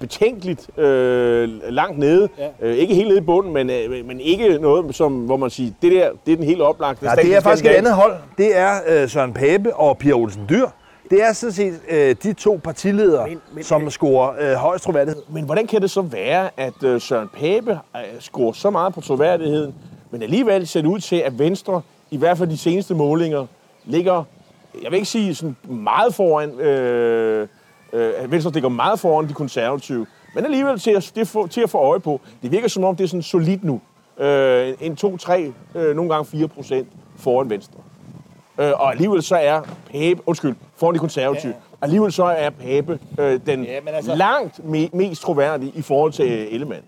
betænkeligt 0.01 0.79
øh, 0.79 1.49
langt 1.69 1.99
nede. 1.99 2.29
Ja. 2.39 2.69
Øh, 2.69 2.75
ikke 2.75 2.95
helt 2.95 3.09
nede 3.09 3.19
i 3.19 3.23
bunden, 3.25 3.53
men, 3.53 3.71
øh, 3.71 4.07
men 4.07 4.21
ikke 4.21 4.59
noget, 4.59 4.95
som, 4.95 5.13
hvor 5.13 5.37
man 5.37 5.51
siger, 5.51 5.73
det 5.83 5.93
der, 5.93 6.09
det 6.27 6.33
er 6.33 6.37
den 6.37 6.45
helt 6.45 6.61
oplagte. 6.61 7.07
Ja, 7.11 7.23
det 7.23 7.37
er 7.37 7.41
faktisk 7.41 7.67
et 7.67 7.71
andet 7.71 7.93
hold. 7.93 8.15
Det 8.39 8.57
er 8.57 8.73
øh, 8.89 9.09
Søren 9.09 9.33
Pape 9.33 9.75
og 9.77 9.99
Pia 9.99 10.13
Olsen 10.13 10.43
Dyr. 10.49 10.67
Det 11.11 11.23
er 11.23 11.33
sådan 11.33 11.53
set 11.53 11.81
øh, 11.89 12.17
de 12.23 12.33
to 12.33 12.61
partiledere, 12.65 13.29
men, 13.29 13.41
men, 13.55 13.65
som 13.65 13.91
scorer 13.91 14.35
øh, 14.41 14.57
højst 14.57 14.85
troværdighed. 14.85 15.23
Men 15.29 15.45
hvordan 15.45 15.67
kan 15.67 15.83
det 15.83 15.91
så 15.91 16.03
være, 16.03 16.51
at 16.57 16.83
øh, 16.83 17.01
Søren 17.01 17.29
Pape 17.29 17.73
øh, 17.73 18.21
scorer 18.21 18.53
så 18.53 18.71
meget 18.71 18.95
på 18.95 19.01
troværdigheden, 19.01 19.75
men 20.11 20.23
alligevel 20.23 20.67
ser 20.67 20.81
det 20.81 20.89
ud 20.89 21.01
til, 21.01 21.17
at 21.17 21.39
Venstre, 21.39 21.83
i 22.11 22.17
hvert 22.17 22.39
fald 22.39 22.51
de 22.51 22.57
seneste 22.57 22.95
målinger, 22.95 23.47
ligger, 23.85 24.25
jeg 24.83 24.91
vil 24.91 24.97
ikke 24.97 25.09
sige 25.09 25.35
sådan 25.35 25.57
meget 25.69 26.15
foran, 26.15 26.61
øh, 26.61 27.49
øh, 27.93 28.33
Venstre 28.33 28.53
ligger 28.53 28.69
meget 28.69 29.01
foran 29.01 29.29
de 29.29 29.35
konservative, 29.35 30.07
men 30.35 30.45
alligevel 30.45 30.79
til 30.79 30.91
at, 30.91 31.13
det 31.15 31.29
for, 31.29 31.47
til 31.47 31.61
at 31.61 31.71
få 31.71 31.79
øje 31.79 32.01
på. 32.01 32.21
Det 32.43 32.51
virker 32.51 32.69
som 32.69 32.85
om, 32.85 32.97
det 32.97 33.05
er 33.05 33.09
sådan 33.09 33.23
solidt 33.23 33.65
nu. 33.65 33.81
Øh, 34.19 34.75
en 34.81 34.99
2-3, 35.05 35.33
øh, 35.79 35.97
nogle 35.97 36.15
gange 36.15 36.25
4 36.25 36.49
procent 36.49 36.89
foran 37.17 37.51
Venstre. 37.51 37.81
Øh, 38.59 38.73
og 38.73 38.91
alligevel 38.91 39.23
så 39.23 39.37
er 39.37 39.61
Pape, 39.93 40.21
undskyld, 40.27 40.55
foran 40.77 40.95
de 40.95 40.99
konservative, 40.99 41.53
ja. 41.53 41.85
alligevel 41.85 42.13
så 42.13 42.25
er 42.25 42.51
Pape 42.51 42.99
øh, 43.19 43.41
den 43.47 43.65
ja, 43.65 43.79
altså... 43.87 44.15
langt 44.15 44.59
me- 44.59 44.97
mest 44.97 45.23
troværdige 45.23 45.73
i 45.75 45.83
forhold 45.83 46.13
til 46.13 46.55
Ellemann. 46.55 46.83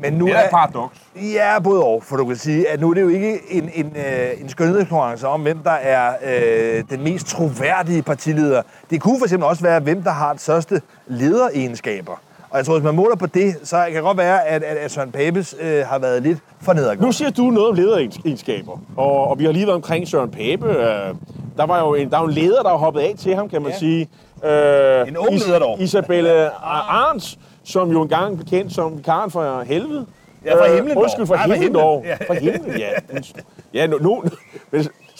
Men 0.00 0.12
nu 0.12 0.26
det 0.26 0.34
er, 0.34 0.38
er 0.38 0.50
paradoks. 0.50 0.98
Ja, 1.16 1.58
både 1.58 1.84
og, 1.84 2.02
for 2.02 2.16
du 2.16 2.24
kan 2.24 2.36
sige, 2.36 2.68
at 2.68 2.80
nu 2.80 2.90
er 2.90 2.94
det 2.94 3.00
jo 3.00 3.08
ikke 3.08 3.40
en, 3.50 3.70
en, 3.74 3.96
øh, 3.96 4.40
en 4.40 4.48
skønhedskonkurrence 4.48 5.28
om, 5.28 5.42
hvem 5.42 5.58
der 5.58 5.70
er 5.70 6.14
øh, 6.24 6.84
den 6.90 7.04
mest 7.04 7.26
troværdige 7.26 8.02
partileder. 8.02 8.62
Det 8.90 9.00
kunne 9.00 9.18
for 9.18 9.24
eksempel 9.24 9.48
også 9.48 9.62
være, 9.62 9.80
hvem 9.80 10.02
der 10.02 10.10
har 10.10 10.32
de 10.32 10.38
største 10.38 10.82
lederegenskaber. 11.06 12.20
Og 12.54 12.58
jeg 12.58 12.66
tror, 12.66 12.74
hvis 12.74 12.84
man 12.84 12.94
måler 12.94 13.16
på 13.16 13.26
det, 13.26 13.54
så 13.62 13.76
kan 13.86 13.94
det 13.94 14.02
godt 14.02 14.18
være, 14.18 14.46
at, 14.46 14.62
at, 14.62 14.76
at 14.76 14.90
Søren 14.90 15.12
Papes 15.12 15.56
øh, 15.60 15.86
har 15.86 15.98
været 15.98 16.22
lidt 16.22 16.38
for 16.60 16.72
nedadgående. 16.72 17.06
Nu 17.06 17.12
siger 17.12 17.30
du 17.30 17.42
noget 17.42 17.68
om 17.68 17.74
lederegenskaber, 17.74 18.80
og, 18.96 19.28
og 19.28 19.38
vi 19.38 19.44
har 19.44 19.52
lige 19.52 19.66
været 19.66 19.74
omkring 19.74 20.08
Søren 20.08 20.30
Pape. 20.30 20.66
Øh, 20.66 21.14
der 21.56 21.66
var 21.66 21.80
jo 21.80 21.94
en, 21.94 22.10
der 22.10 22.18
var 22.18 22.26
en 22.26 22.32
leder, 22.32 22.62
der 22.62 22.70
var 22.70 22.76
hoppet 22.76 23.00
af 23.00 23.14
til 23.18 23.34
ham, 23.34 23.48
kan 23.48 23.62
man 23.62 23.70
ja. 23.70 23.78
sige. 23.78 24.08
Øh, 24.44 25.08
en 25.08 25.16
ung 25.16 25.34
leder 25.34 25.58
dog. 25.58 25.80
Isabelle 25.80 26.50
Arns, 26.64 27.38
som 27.64 27.90
jo 27.90 28.02
engang 28.02 28.36
blev 28.36 28.46
kendt 28.46 28.72
som 28.72 29.02
Karen 29.02 29.30
for 29.30 29.62
helvede. 29.62 30.06
Ja, 30.44 30.54
fra 30.54 30.74
himlen 30.74 30.90
øh, 30.98 31.02
Undskyld, 31.02 31.26
fra 31.26 31.52
himlen 31.52 31.74
dog. 31.74 32.04
Fra 32.26 32.34
himlen, 32.34 32.78
ja. 32.78 32.90
Ja, 33.74 33.86
nu, 33.86 33.98
nu, 33.98 34.24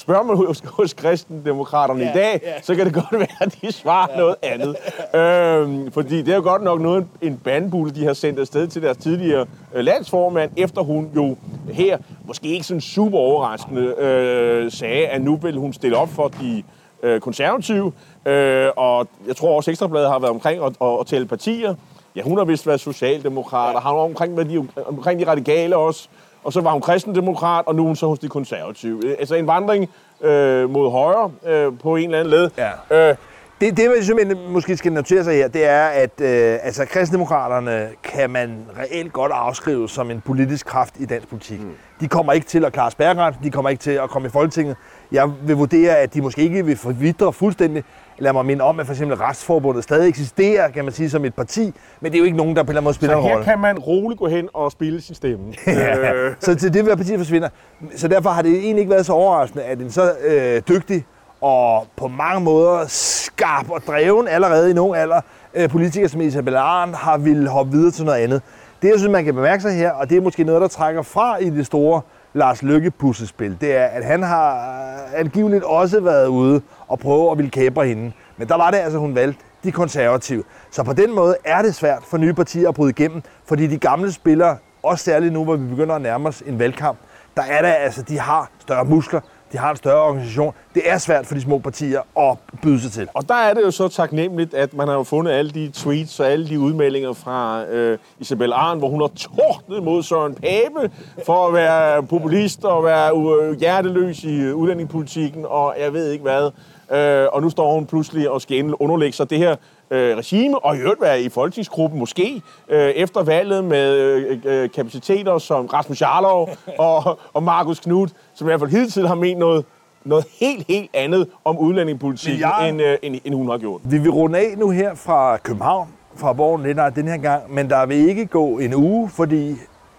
Spørger 0.05 0.23
man 0.23 0.37
hos, 0.37 0.63
hos 0.67 0.93
kristendemokraterne 0.93 2.01
ja, 2.05 2.11
i 2.11 2.15
dag, 2.15 2.41
ja. 2.43 2.61
så 2.63 2.75
kan 2.75 2.87
det 2.87 2.95
godt 2.95 3.13
være, 3.25 3.37
at 3.41 3.59
de 3.63 3.73
svarer 3.73 4.07
ja. 4.11 4.19
noget 4.19 4.37
andet. 4.43 4.77
øhm, 5.15 5.93
fordi 5.93 6.23
det 6.23 6.33
er 6.33 6.37
jo 6.37 6.43
godt 6.43 6.63
nok 6.63 6.81
noget, 6.81 7.07
en 7.23 7.37
bandbulle, 7.37 7.95
de 7.95 8.05
har 8.05 8.13
sendt 8.13 8.41
afsted 8.41 8.67
til 8.67 8.83
deres 8.83 8.97
tidligere 8.97 9.47
øh, 9.75 9.85
landsformand, 9.85 10.51
efter 10.57 10.83
hun 10.83 11.11
jo 11.17 11.37
her, 11.73 11.99
måske 12.25 12.49
ikke 12.49 12.65
sådan 12.65 12.81
super 12.81 13.19
overraskende, 13.19 13.95
øh, 13.99 14.73
sagde, 14.73 15.07
at 15.07 15.23
nu 15.23 15.37
vil 15.37 15.57
hun 15.57 15.73
stille 15.73 15.97
op 15.97 16.09
for 16.09 16.29
de 16.29 16.63
øh, 17.03 17.21
konservative. 17.21 17.93
Øh, 18.27 18.69
og 18.77 19.09
jeg 19.27 19.37
tror 19.37 19.57
også, 19.57 19.71
Ekstrabladet 19.71 20.11
har 20.11 20.19
været 20.19 20.31
omkring 20.31 20.65
at, 20.65 20.73
at, 20.81 21.01
at 21.01 21.07
tælle 21.07 21.27
partier. 21.27 21.75
Ja, 22.17 22.23
hun 22.23 22.39
har 22.39 22.45
vist 22.45 22.67
været 22.67 22.81
socialdemokrat, 22.81 23.75
og 23.75 23.83
har 23.83 23.91
omkring, 23.91 24.35
med 24.35 24.45
de, 24.45 24.69
omkring 24.87 25.21
de 25.21 25.27
radikale 25.27 25.77
også 25.77 26.09
og 26.45 26.53
så 26.53 26.61
var 26.61 26.73
hun 26.73 26.81
kristendemokrat, 26.81 27.67
og 27.67 27.75
nu 27.75 27.83
er 27.83 27.87
hun 27.87 27.97
så 27.97 28.07
hos 28.07 28.19
de 28.19 28.29
konservative. 28.29 29.17
Altså 29.19 29.35
en 29.35 29.47
vandring 29.47 29.91
øh, 30.21 30.71
mod 30.71 30.91
højre 30.91 31.31
øh, 31.47 31.73
på 31.83 31.97
en 31.97 32.05
eller 32.05 32.19
anden 32.19 32.31
led. 32.31 32.51
Ja. 32.91 33.11
Øh, 33.11 33.17
det, 33.65 33.77
det, 33.77 33.91
man 33.91 34.05
simpelthen 34.05 34.53
måske 34.53 34.77
skal 34.77 34.93
notere 34.93 35.25
sig 35.25 35.35
her, 35.35 35.49
det 35.49 35.69
er, 35.69 35.85
at 35.85 36.21
øh, 36.21 36.59
altså, 36.63 36.85
kristendemokraterne 36.85 37.89
kan 38.03 38.31
man 38.31 38.67
reelt 38.79 39.13
godt 39.13 39.33
afskrive 39.33 39.89
som 39.89 40.11
en 40.11 40.21
politisk 40.21 40.67
kraft 40.67 40.95
i 40.99 41.05
dansk 41.05 41.29
politik. 41.29 41.61
Mm. 41.61 41.71
De 42.01 42.09
kommer 42.09 42.33
ikke 42.33 42.47
til 42.47 42.65
at 42.65 42.73
klare 42.73 42.91
spærregræns, 42.91 43.37
de 43.43 43.51
kommer 43.51 43.71
ikke 43.71 43.81
til 43.81 43.91
at 43.91 44.11
komme 44.11 44.29
i 44.29 44.31
Folketinget. 44.31 44.77
Jeg 45.13 45.31
vil 45.47 45.57
vurdere, 45.57 45.99
at 45.99 46.15
de 46.15 46.23
måske 46.23 46.43
ikke 46.43 46.65
vil 46.65 46.77
forvidre 46.77 47.33
fuldstændig. 47.33 47.85
Lad 48.19 48.33
mig 48.33 48.47
minde 48.47 48.65
om, 48.65 48.81
at 48.81 48.87
for 48.87 48.93
eksempel 48.93 49.17
Retsforbundet 49.17 49.85
stadig 49.85 50.09
eksisterer, 50.09 50.71
kan 50.71 50.85
man 50.85 50.93
sige, 50.93 51.11
som 51.11 51.25
et 51.25 51.35
parti, 51.35 51.75
men 52.01 52.13
det 52.13 52.15
er 52.15 52.19
jo 52.19 52.25
ikke 52.25 52.37
nogen, 52.37 52.57
der 52.57 52.63
på 52.63 52.67
en 52.67 52.69
eller 52.69 52.81
anden 52.81 52.85
måde 52.85 52.95
spiller 52.95 53.17
en 53.17 53.23
rolle. 53.23 53.45
Så 53.45 53.51
her 53.51 53.53
kan 53.53 53.61
man 53.61 53.79
roligt 53.79 54.19
gå 54.19 54.29
hen 54.29 54.49
og 54.53 54.73
spille 54.73 55.01
sin 55.01 55.15
stemme. 55.15 55.55
ja, 55.67 56.35
så 56.41 56.55
til 56.55 56.75
det 56.75 56.85
vil 56.87 56.97
partiet 56.97 57.19
forsvinder. 57.19 57.49
Så 57.97 58.09
derfor 58.09 58.31
har 58.31 58.43
det 58.43 58.53
egentlig 58.53 58.79
ikke 58.79 58.91
været 58.91 59.07
så 59.07 59.13
overraskende, 59.13 59.65
at 59.65 59.79
en 59.79 59.91
så 59.91 60.13
øh, 60.25 60.63
dygtig 60.69 61.07
og 61.45 61.87
på 61.97 62.09
mange 62.09 62.41
måder 62.41 62.85
skarp 62.89 63.71
og 63.71 63.83
dreven 63.87 64.29
allerede 64.29 64.71
i 64.71 64.73
nogen 64.73 64.97
alder 64.97 65.21
øh, 65.55 65.69
politiker 65.69 66.09
som 66.09 66.21
Isabel 66.21 66.57
Arendt 66.57 66.97
har 66.97 67.19
ville 67.19 67.49
hoppe 67.49 67.73
videre 67.73 67.91
til 67.91 68.05
noget 68.05 68.19
andet. 68.19 68.43
Det, 68.83 68.89
jeg 68.89 68.99
synes, 68.99 69.13
man 69.13 69.25
kan 69.25 69.35
bemærke 69.35 69.63
sig 69.63 69.73
her, 69.73 69.91
og 69.91 70.11
det 70.11 70.17
er 70.17 70.21
måske 70.21 70.45
noget, 70.45 70.63
der 70.63 70.69
trækker 70.69 71.03
fra 71.03 71.37
i 71.37 71.51
det 71.51 71.67
store 71.67 72.01
Lars 72.35 72.63
Lykke 72.63 72.91
puslespil, 72.91 73.57
det 73.61 73.77
er, 73.77 73.85
at 73.85 74.05
han 74.05 74.23
har 74.23 74.55
øh, 74.57 75.21
angiveligt 75.21 75.65
også 75.65 76.01
været 76.01 76.27
ude 76.27 76.61
og 76.89 76.99
prøve 76.99 77.31
at 77.31 77.39
ville 77.39 77.51
kæbre 77.51 77.87
hende. 77.87 78.13
Men 78.37 78.49
der 78.49 78.57
var 78.57 78.71
det 78.71 78.79
altså, 78.79 78.99
hun 78.99 79.15
valgte 79.15 79.41
de 79.65 79.73
konservative. 79.73 80.43
Så 80.71 80.83
på 80.83 80.93
den 80.93 81.15
måde 81.15 81.37
er 81.45 81.63
det 81.63 81.75
svært 81.75 82.03
for 82.11 82.17
nye 82.17 82.35
partier 82.35 82.69
at 82.69 82.75
bryde 82.75 82.91
igennem, 82.91 83.23
fordi 83.47 83.67
de 83.67 83.79
gamle 83.79 84.13
spillere, 84.13 84.57
også 84.83 85.05
særligt 85.05 85.33
nu, 85.33 85.45
hvor 85.45 85.57
vi 85.57 85.69
begynder 85.69 85.95
at 85.95 86.03
nærme 86.03 86.29
os 86.29 86.43
en 86.47 86.59
valgkamp, 86.59 86.99
der 87.37 87.43
er 87.43 87.63
der 87.63 87.73
altså, 87.73 88.03
de 88.03 88.19
har 88.19 88.51
større 88.61 88.85
muskler, 88.85 89.21
de 89.55 89.59
har 89.59 89.71
en 89.71 89.77
større 89.77 90.03
organisation. 90.03 90.55
Det 90.75 90.83
er 90.85 90.99
svært 90.99 91.27
for 91.27 91.35
de 91.35 91.41
små 91.41 91.59
partier 91.59 92.01
at 92.19 92.39
byde 92.63 92.81
sig 92.81 92.93
til. 92.93 93.09
Og 93.15 93.29
der 93.29 93.35
er 93.35 93.55
det 93.55 93.63
jo 93.63 93.71
så 93.71 93.89
taknemmeligt, 93.89 94.55
at 94.55 94.75
man 94.75 94.89
har 94.89 94.95
jo 94.95 95.03
fundet 95.03 95.33
alle 95.33 95.51
de 95.51 95.71
tweets 95.75 96.21
og 96.21 96.27
alle 96.27 96.49
de 96.49 96.61
udmeldinger 96.61 97.13
fra 97.13 97.65
øh, 97.65 97.99
Isabel 98.19 98.53
Arn, 98.53 98.79
hvor 98.79 98.89
hun 98.89 99.01
har 99.01 99.09
tordnet 99.09 99.83
mod 99.83 100.03
Søren 100.03 100.35
Pape 100.35 100.91
for 101.27 101.47
at 101.47 101.55
være 101.55 102.03
populist 102.03 102.65
og 102.65 102.85
være 102.85 103.55
hjerteløs 103.55 104.25
i 104.25 104.37
øh, 104.37 104.57
udlændingepolitikken 104.57 105.45
og 105.49 105.75
jeg 105.81 105.93
ved 105.93 106.11
ikke 106.11 106.23
hvad. 106.23 106.51
Øh, 106.93 107.27
og 107.33 107.43
nu 107.43 107.51
står 107.51 107.75
hun 107.75 107.87
pludselig 107.87 108.31
og 108.31 108.43
skal 108.43 108.75
underlægge 108.75 109.17
sig 109.17 109.31
det 109.31 109.39
her 109.39 109.57
øh, 109.91 110.17
regime, 110.17 110.59
og 110.59 110.77
i 110.77 110.79
øvrigt 110.79 111.01
være 111.01 111.23
i 111.23 111.29
folketingsgruppen 111.29 111.99
måske, 111.99 112.43
øh, 112.69 112.91
efter 112.91 113.23
valget 113.23 113.65
med 113.65 113.97
øh, 113.97 114.41
øh, 114.45 114.71
kapaciteter 114.71 115.39
som 115.39 115.67
Rasmus 115.67 116.01
Jarlov 116.03 116.51
og, 116.79 117.19
og 117.33 117.43
Markus 117.43 117.81
Knudt, 117.81 118.13
som 118.35 118.47
i 118.47 118.49
hvert 118.49 118.61
fald 118.61 118.71
hidtil 118.71 119.09
har 119.09 119.15
ment 119.15 119.39
noget, 119.39 119.65
noget 120.05 120.25
helt, 120.41 120.67
helt 120.69 120.91
andet 120.95 121.29
om 121.45 121.59
udlændingepolitik, 121.59 122.41
jeg... 122.41 122.69
end, 122.69 122.83
øh, 122.83 122.99
end, 123.03 123.21
end 123.25 123.35
hun 123.35 123.49
har 123.49 123.59
gjort. 123.59 123.81
Vi 123.85 123.99
vil 123.99 124.11
runde 124.11 124.39
af 124.39 124.59
nu 124.59 124.71
her 124.71 124.95
fra 124.95 125.37
København, 125.37 125.89
fra 126.17 126.33
Borgen 126.33 126.63
lidt 126.63 126.79
den 126.97 127.09
her 127.09 127.17
gang, 127.17 127.55
men 127.55 127.71
der 127.71 127.87
vil 127.87 128.09
ikke 128.09 128.27
gå 128.27 128.59
en 128.59 128.75
uge, 128.75 129.09
fordi 129.09 129.57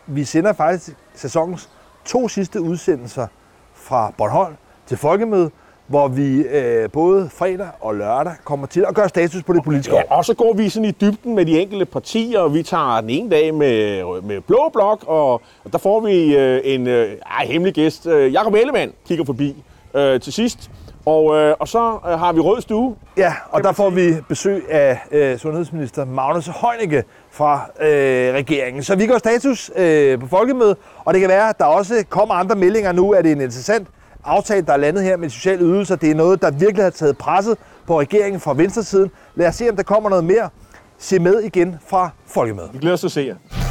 vi 0.08 0.24
sender 0.24 0.54
faktisk 0.54 0.96
sæsonens 1.16 1.70
to 2.06 2.28
sidste 2.28 2.62
udsendelser 2.62 3.28
fra 3.74 4.14
Bornholm 4.18 4.56
til 4.88 4.98
Folkemøde, 4.98 5.52
hvor 5.88 6.08
vi 6.08 6.38
øh, 6.42 6.90
både 6.90 7.30
fredag 7.34 7.68
og 7.80 7.96
lørdag 7.96 8.34
kommer 8.44 8.68
til 8.68 8.86
at 8.88 8.96
gøre 8.96 9.10
status 9.10 9.44
på 9.44 9.54
det 9.54 9.64
politiske 9.64 9.96
ja, 9.96 10.02
Og 10.10 10.26
så 10.26 10.34
går 10.34 10.54
vi 10.54 10.70
sådan 10.70 10.90
i 10.90 10.92
dybden 10.92 11.36
med 11.36 11.46
de 11.46 11.60
enkelte 11.60 11.86
partier, 11.86 12.40
og 12.40 12.54
vi 12.54 12.64
tager 12.64 13.02
den 13.02 13.10
ene 13.10 13.30
dag 13.30 13.54
med, 13.54 14.04
med 14.22 14.42
Blå 14.42 14.70
Blok, 14.74 15.04
og, 15.08 15.32
og 15.34 15.72
der 15.72 15.78
får 15.78 16.00
vi 16.00 16.38
øh, 16.38 16.62
en 16.64 16.88
øh, 16.88 17.12
hemmelig 17.44 17.74
gæst, 17.74 18.08
øh, 18.08 18.34
Jakob 18.34 18.54
Ellemann, 18.54 18.92
kigger 19.08 19.26
forbi 19.26 19.64
øh, 19.94 20.22
til 20.22 20.34
sidst. 20.34 20.72
Og, 21.06 21.36
øh, 21.36 21.56
og 21.60 21.68
så 21.68 22.00
øh, 22.08 22.20
har 22.20 22.34
vi 22.34 22.40
Rød 22.40 22.62
Stue. 22.62 22.96
Ja, 23.18 23.34
og 23.52 23.64
der 23.64 23.72
får 23.72 23.90
vi 23.90 24.14
besøg 24.30 24.72
af 24.72 25.00
øh, 25.12 25.38
sundhedsminister 25.38 26.06
Magnus 26.06 26.50
Heunicke 26.62 27.04
fra 27.32 27.70
øh, 27.82 28.34
regeringen. 28.34 28.84
Så 28.84 28.96
vi 28.96 29.06
går 29.06 29.18
status 29.18 29.72
øh, 29.76 30.20
på 30.20 30.28
folkemødet, 30.28 30.78
og 31.06 31.14
det 31.14 31.20
kan 31.22 31.30
være, 31.30 31.50
at 31.50 31.60
der 31.60 31.66
også 31.66 32.04
kommer 32.10 32.36
andre 32.36 32.56
meldinger 32.56 32.92
nu, 32.92 33.12
at 33.12 33.24
det 33.24 33.32
er 33.32 33.36
en 33.36 33.42
interessant 33.42 33.88
aftale, 34.26 34.66
der 34.66 34.74
er 34.74 34.78
landet 34.78 35.04
her 35.04 35.18
med 35.18 35.30
sociale 35.30 35.62
ydelser. 35.64 35.96
Det 35.96 36.12
er 36.12 36.16
noget, 36.16 36.42
der 36.42 36.52
virkelig 36.52 36.84
har 36.84 36.90
taget 36.90 37.18
presset 37.18 37.58
på 37.88 38.00
regeringen 38.00 38.42
fra 38.42 38.54
venstresiden. 38.54 39.12
Lad 39.36 39.48
os 39.48 39.56
se, 39.56 39.70
om 39.70 39.76
der 39.76 39.84
kommer 39.84 40.10
noget 40.10 40.24
mere. 40.24 40.50
Se 40.98 41.20
med 41.20 41.40
igen 41.42 41.76
fra 41.88 42.10
Folkemødet. 42.28 42.70
Vi 42.74 42.80
glæder 42.80 42.94
os 42.94 43.00
til 43.00 43.08
at 43.08 43.12
se 43.12 43.22
jer. 43.22 43.65